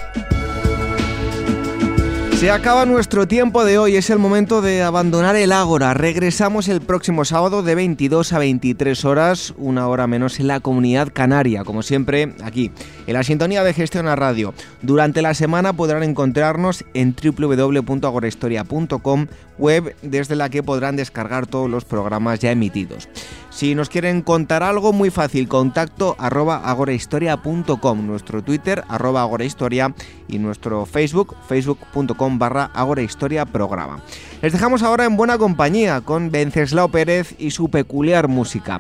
[2.42, 5.94] Se acaba nuestro tiempo de hoy, es el momento de abandonar el Ágora.
[5.94, 11.10] Regresamos el próximo sábado de 22 a 23 horas, una hora menos en la comunidad
[11.14, 12.72] canaria, como siempre aquí,
[13.06, 14.56] en la sintonía de Gestión a Radio.
[14.82, 19.28] Durante la semana podrán encontrarnos en www.agorahistoria.com,
[19.60, 23.08] web desde la que podrán descargar todos los programas ya emitidos.
[23.52, 29.94] Si nos quieren contar algo, muy fácil, contacto arroba agorahistoria.com, nuestro Twitter arroba agorahistoria
[30.30, 34.02] y nuestro Facebook, facebook.com barra agorahistoria programa.
[34.42, 38.80] Les dejamos ahora en buena compañía con Venceslao Pérez y su peculiar música.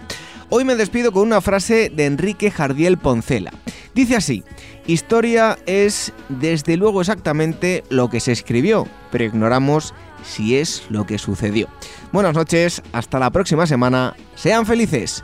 [0.49, 3.51] Hoy me despido con una frase de Enrique Jardiel Poncela.
[3.93, 4.43] Dice así,
[4.87, 9.93] historia es desde luego exactamente lo que se escribió, pero ignoramos
[10.23, 11.67] si es lo que sucedió.
[12.11, 15.23] Buenas noches, hasta la próxima semana, sean felices.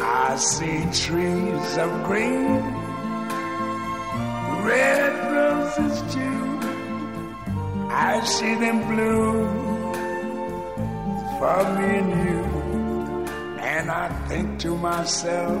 [0.00, 2.62] I see trees of green,
[4.64, 6.60] red roses too.
[7.90, 9.92] I see them bloom
[11.38, 12.42] for me and you.
[13.60, 15.60] And I think to myself,